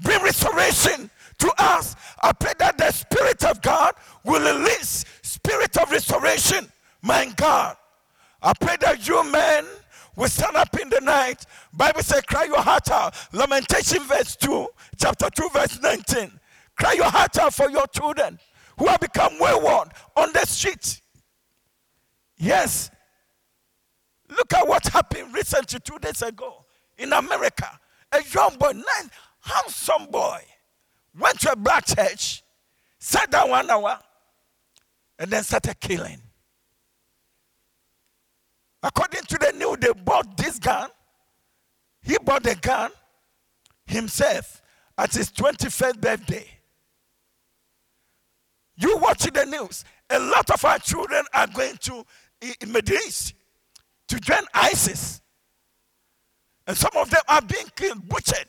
Bring 0.00 0.22
restoration 0.22 1.10
to 1.42 1.52
us. 1.58 1.96
I 2.22 2.32
pray 2.32 2.52
that 2.58 2.78
the 2.78 2.90
Spirit 2.90 3.44
of 3.44 3.60
God 3.60 3.94
will 4.24 4.40
release 4.40 5.04
spirit 5.22 5.76
of 5.76 5.90
restoration. 5.90 6.70
My 7.02 7.32
God. 7.36 7.76
I 8.40 8.52
pray 8.60 8.76
that 8.80 9.06
you 9.06 9.30
men 9.30 9.64
will 10.16 10.28
stand 10.28 10.56
up 10.56 10.78
in 10.80 10.88
the 10.88 11.00
night. 11.00 11.44
Bible 11.72 12.02
says, 12.02 12.22
cry 12.22 12.44
your 12.44 12.60
heart 12.60 12.90
out. 12.90 13.14
Lamentation 13.32 14.02
verse 14.04 14.36
2, 14.36 14.68
chapter 14.98 15.28
2, 15.30 15.48
verse 15.52 15.80
19. 15.80 16.30
Cry 16.76 16.92
your 16.92 17.10
heart 17.10 17.36
out 17.38 17.54
for 17.54 17.70
your 17.70 17.86
children 17.88 18.38
who 18.78 18.86
have 18.86 19.00
become 19.00 19.32
wayward 19.38 19.88
on 20.16 20.32
the 20.32 20.44
street. 20.46 21.00
Yes. 22.36 22.90
Look 24.28 24.52
at 24.54 24.66
what 24.66 24.86
happened 24.86 25.34
recently, 25.34 25.80
two 25.80 25.98
days 25.98 26.22
ago 26.22 26.64
in 26.98 27.12
America, 27.12 27.68
a 28.12 28.20
young 28.32 28.56
boy, 28.58 28.72
nice, 28.72 29.10
handsome 29.40 30.06
boy, 30.10 30.40
went 31.18 31.40
to 31.40 31.52
a 31.52 31.56
black 31.56 31.86
church, 31.86 32.42
sat 32.98 33.30
down 33.30 33.50
one 33.50 33.70
hour, 33.70 33.98
and 35.18 35.30
then 35.30 35.42
started 35.42 35.78
killing. 35.80 36.20
According 38.82 39.22
to 39.22 39.38
the 39.38 39.52
news, 39.52 39.76
they 39.80 39.92
bought 39.92 40.36
this 40.36 40.58
gun. 40.58 40.90
He 42.02 42.16
bought 42.18 42.42
the 42.42 42.56
gun 42.56 42.90
himself 43.86 44.62
at 44.98 45.14
his 45.14 45.30
21st 45.30 46.00
birthday. 46.00 46.46
You 48.76 48.96
watch 48.98 49.22
the 49.22 49.46
news. 49.46 49.84
A 50.10 50.18
lot 50.18 50.50
of 50.50 50.64
our 50.64 50.78
children 50.78 51.24
are 51.32 51.46
going 51.46 51.76
to 51.82 52.04
Middle 52.66 52.98
to 54.08 54.20
join 54.20 54.42
ISIS. 54.52 55.20
And 56.66 56.76
some 56.76 56.90
of 56.96 57.10
them 57.10 57.20
are 57.28 57.42
being 57.42 57.66
killed, 57.76 58.08
butchered. 58.08 58.48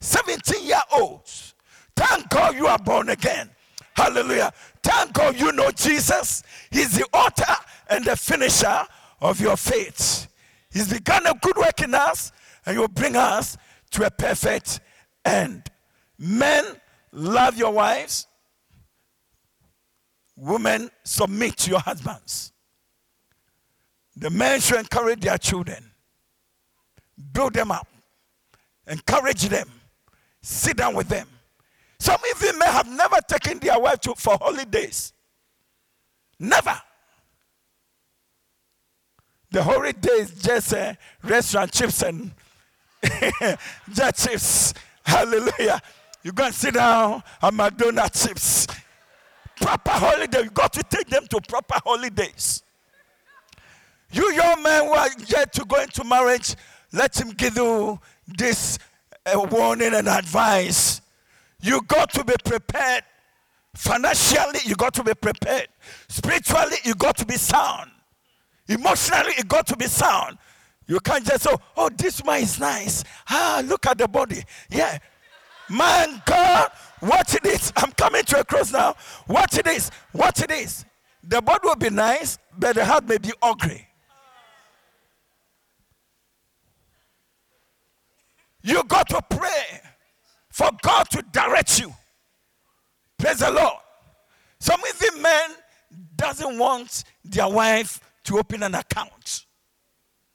17 0.00 0.66
year 0.66 0.80
olds. 0.92 1.54
Thank 2.00 2.30
God 2.30 2.54
you 2.54 2.66
are 2.66 2.78
born 2.78 3.10
again. 3.10 3.50
Hallelujah. 3.94 4.54
Thank 4.82 5.12
God 5.12 5.38
you 5.38 5.52
know 5.52 5.70
Jesus. 5.70 6.42
He's 6.70 6.96
the 6.96 7.04
author 7.12 7.54
and 7.90 8.06
the 8.06 8.16
finisher 8.16 8.86
of 9.20 9.38
your 9.38 9.54
faith. 9.58 10.26
He's 10.70 10.90
begun 10.90 11.26
a 11.26 11.34
good 11.34 11.58
work 11.58 11.82
in 11.82 11.94
us 11.94 12.32
and 12.64 12.74
he 12.74 12.80
will 12.80 12.88
bring 12.88 13.16
us 13.16 13.58
to 13.90 14.06
a 14.06 14.10
perfect 14.10 14.80
end. 15.26 15.70
Men, 16.18 16.64
love 17.12 17.58
your 17.58 17.72
wives. 17.72 18.26
Women, 20.36 20.90
submit 21.04 21.58
to 21.58 21.70
your 21.70 21.80
husbands. 21.80 22.52
The 24.16 24.30
men 24.30 24.60
should 24.60 24.78
encourage 24.78 25.20
their 25.20 25.36
children, 25.36 25.90
build 27.32 27.52
them 27.52 27.70
up, 27.70 27.86
encourage 28.86 29.50
them, 29.50 29.68
sit 30.40 30.78
down 30.78 30.94
with 30.94 31.08
them. 31.08 31.26
Some 32.00 32.18
even 32.34 32.58
may 32.58 32.66
have 32.66 32.88
never 32.88 33.18
taken 33.28 33.58
their 33.58 33.78
wife 33.78 34.00
to, 34.00 34.14
for 34.14 34.38
holidays. 34.40 35.12
Never. 36.38 36.80
The 39.50 39.62
holiday 39.62 40.10
is 40.12 40.30
just 40.30 40.72
a 40.72 40.96
restaurant 41.22 41.70
chips 41.72 42.02
and 42.02 42.32
just 43.92 44.26
chips. 44.26 44.74
Hallelujah. 45.02 45.82
You 46.22 46.32
go 46.32 46.44
and 46.44 46.54
sit 46.54 46.72
down 46.72 47.22
at 47.42 47.52
McDonald's 47.52 48.26
chips. 48.26 48.66
Proper 49.56 49.90
holiday. 49.90 50.44
You 50.44 50.50
got 50.50 50.72
to 50.72 50.82
take 50.82 51.06
them 51.08 51.26
to 51.26 51.40
proper 51.46 51.80
holidays. 51.84 52.62
You 54.10 54.32
young 54.32 54.62
men 54.62 54.86
who 54.86 54.92
are 54.92 55.08
yet 55.26 55.52
to 55.52 55.66
go 55.66 55.82
into 55.82 56.02
marriage, 56.04 56.56
let 56.94 57.20
him 57.20 57.32
give 57.32 57.56
you 57.56 58.00
this 58.26 58.78
uh, 59.26 59.46
warning 59.50 59.92
and 59.94 60.08
advice. 60.08 60.99
You 61.62 61.82
got 61.82 62.10
to 62.14 62.24
be 62.24 62.34
prepared. 62.44 63.02
Financially, 63.74 64.60
you 64.64 64.74
got 64.74 64.94
to 64.94 65.04
be 65.04 65.14
prepared. 65.14 65.68
Spiritually, 66.08 66.76
you 66.84 66.94
got 66.94 67.16
to 67.18 67.26
be 67.26 67.36
sound. 67.36 67.90
Emotionally, 68.68 69.32
you 69.36 69.44
got 69.44 69.66
to 69.68 69.76
be 69.76 69.86
sound. 69.86 70.38
You 70.86 70.98
can't 71.00 71.24
just 71.24 71.44
say, 71.44 71.54
oh, 71.76 71.88
this 71.96 72.24
man 72.24 72.42
is 72.42 72.58
nice. 72.58 73.04
Ah, 73.28 73.62
look 73.64 73.86
at 73.86 73.98
the 73.98 74.08
body. 74.08 74.42
Yeah. 74.70 74.98
Man, 75.68 76.20
God, 76.26 76.70
what 76.98 77.28
this. 77.42 77.72
I'm 77.76 77.92
coming 77.92 78.24
to 78.24 78.40
a 78.40 78.44
cross 78.44 78.72
now. 78.72 78.96
What 79.26 79.50
this. 79.50 79.90
What 80.12 80.34
this. 80.34 80.84
The 81.22 81.40
body 81.40 81.60
will 81.62 81.76
be 81.76 81.90
nice, 81.90 82.38
but 82.58 82.74
the 82.74 82.84
heart 82.84 83.06
may 83.06 83.18
be 83.18 83.30
ugly. 83.40 83.86
You 88.62 88.82
got 88.84 89.08
to 89.10 89.22
pray 89.30 89.80
for 90.50 90.70
God 90.82 91.04
to 91.10 91.22
direct 91.32 91.80
you. 91.80 91.92
Praise 93.18 93.38
the 93.38 93.50
Lord. 93.50 93.78
Some 94.58 94.80
even 94.94 95.22
men 95.22 95.50
doesn't 96.16 96.58
want 96.58 97.04
their 97.24 97.48
wife 97.48 98.00
to 98.24 98.38
open 98.38 98.62
an 98.62 98.74
account. 98.74 99.46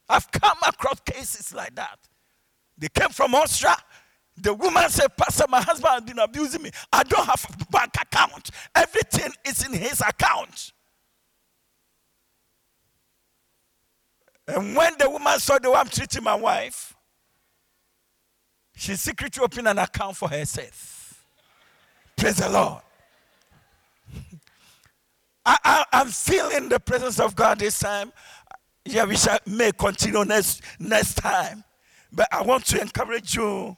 I've 0.09 0.29
come 0.31 0.57
across 0.67 0.99
cases 1.01 1.53
like 1.53 1.75
that. 1.75 1.99
They 2.77 2.87
came 2.89 3.09
from 3.09 3.35
Austria. 3.35 3.75
The 4.37 4.53
woman 4.53 4.89
said, 4.89 5.15
Pastor, 5.15 5.45
my 5.49 5.61
husband 5.61 5.91
has 5.93 6.01
been 6.01 6.19
abusing 6.19 6.61
me. 6.61 6.71
I 6.91 7.03
don't 7.03 7.25
have 7.25 7.45
a 7.49 7.71
bank 7.71 7.93
account. 8.01 8.51
Everything 8.75 9.31
is 9.45 9.65
in 9.65 9.73
his 9.73 10.01
account. 10.01 10.73
And 14.47 14.75
when 14.75 14.93
the 14.99 15.09
woman 15.09 15.39
saw 15.39 15.57
the 15.57 15.71
way 15.71 15.77
I'm 15.77 15.87
treating 15.87 16.23
my 16.23 16.35
wife, 16.35 16.94
she 18.75 18.95
secretly 18.95 19.43
opened 19.43 19.67
an 19.67 19.79
account 19.79 20.17
for 20.17 20.29
herself. 20.29 21.25
Praise 22.15 22.37
the 22.37 22.49
Lord. 22.49 22.81
I, 25.45 25.85
am 25.91 26.07
feeling 26.07 26.69
the 26.69 26.79
presence 26.79 27.19
of 27.19 27.35
God 27.35 27.59
this 27.59 27.79
time. 27.79 28.11
Yeah, 28.83 29.05
we 29.05 29.15
shall 29.15 29.39
may 29.45 29.71
continue 29.71 30.23
next 30.25 30.61
next 30.79 31.15
time. 31.15 31.63
But 32.11 32.27
I 32.31 32.41
want 32.41 32.65
to 32.67 32.81
encourage 32.81 33.35
you, 33.35 33.75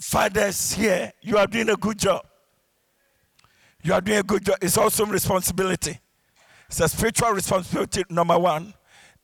fathers 0.00 0.72
here, 0.72 1.12
you 1.22 1.38
are 1.38 1.46
doing 1.46 1.70
a 1.70 1.76
good 1.76 1.98
job. 1.98 2.26
You 3.82 3.92
are 3.92 4.00
doing 4.00 4.18
a 4.18 4.22
good 4.22 4.44
job. 4.44 4.58
It's 4.60 4.78
also 4.78 5.06
responsibility. 5.06 5.98
It's 6.68 6.80
a 6.80 6.88
spiritual 6.88 7.30
responsibility, 7.30 8.04
number 8.08 8.38
one, 8.38 8.74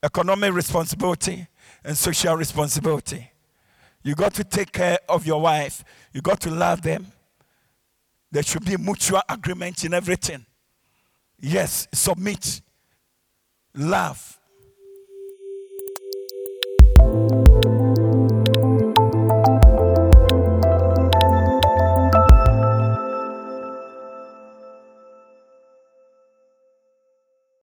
economic 0.03 0.53
responsibility, 0.53 1.47
and 1.85 1.97
social 1.97 2.35
responsibility. 2.37 3.30
You 4.03 4.15
got 4.15 4.35
to 4.35 4.45
take 4.45 4.73
care 4.73 4.99
of 5.09 5.27
your 5.27 5.41
wife. 5.41 5.85
You 6.13 6.23
got 6.23 6.41
to 6.41 6.51
love 6.51 6.83
them. 6.83 7.07
There 8.33 8.43
should 8.43 8.65
be 8.65 8.77
mutual 8.77 9.21
agreement 9.29 9.85
in 9.85 9.93
everything. 9.93 10.47
Yes, 11.39 11.89
submit. 11.93 12.63
Love. 13.75 14.39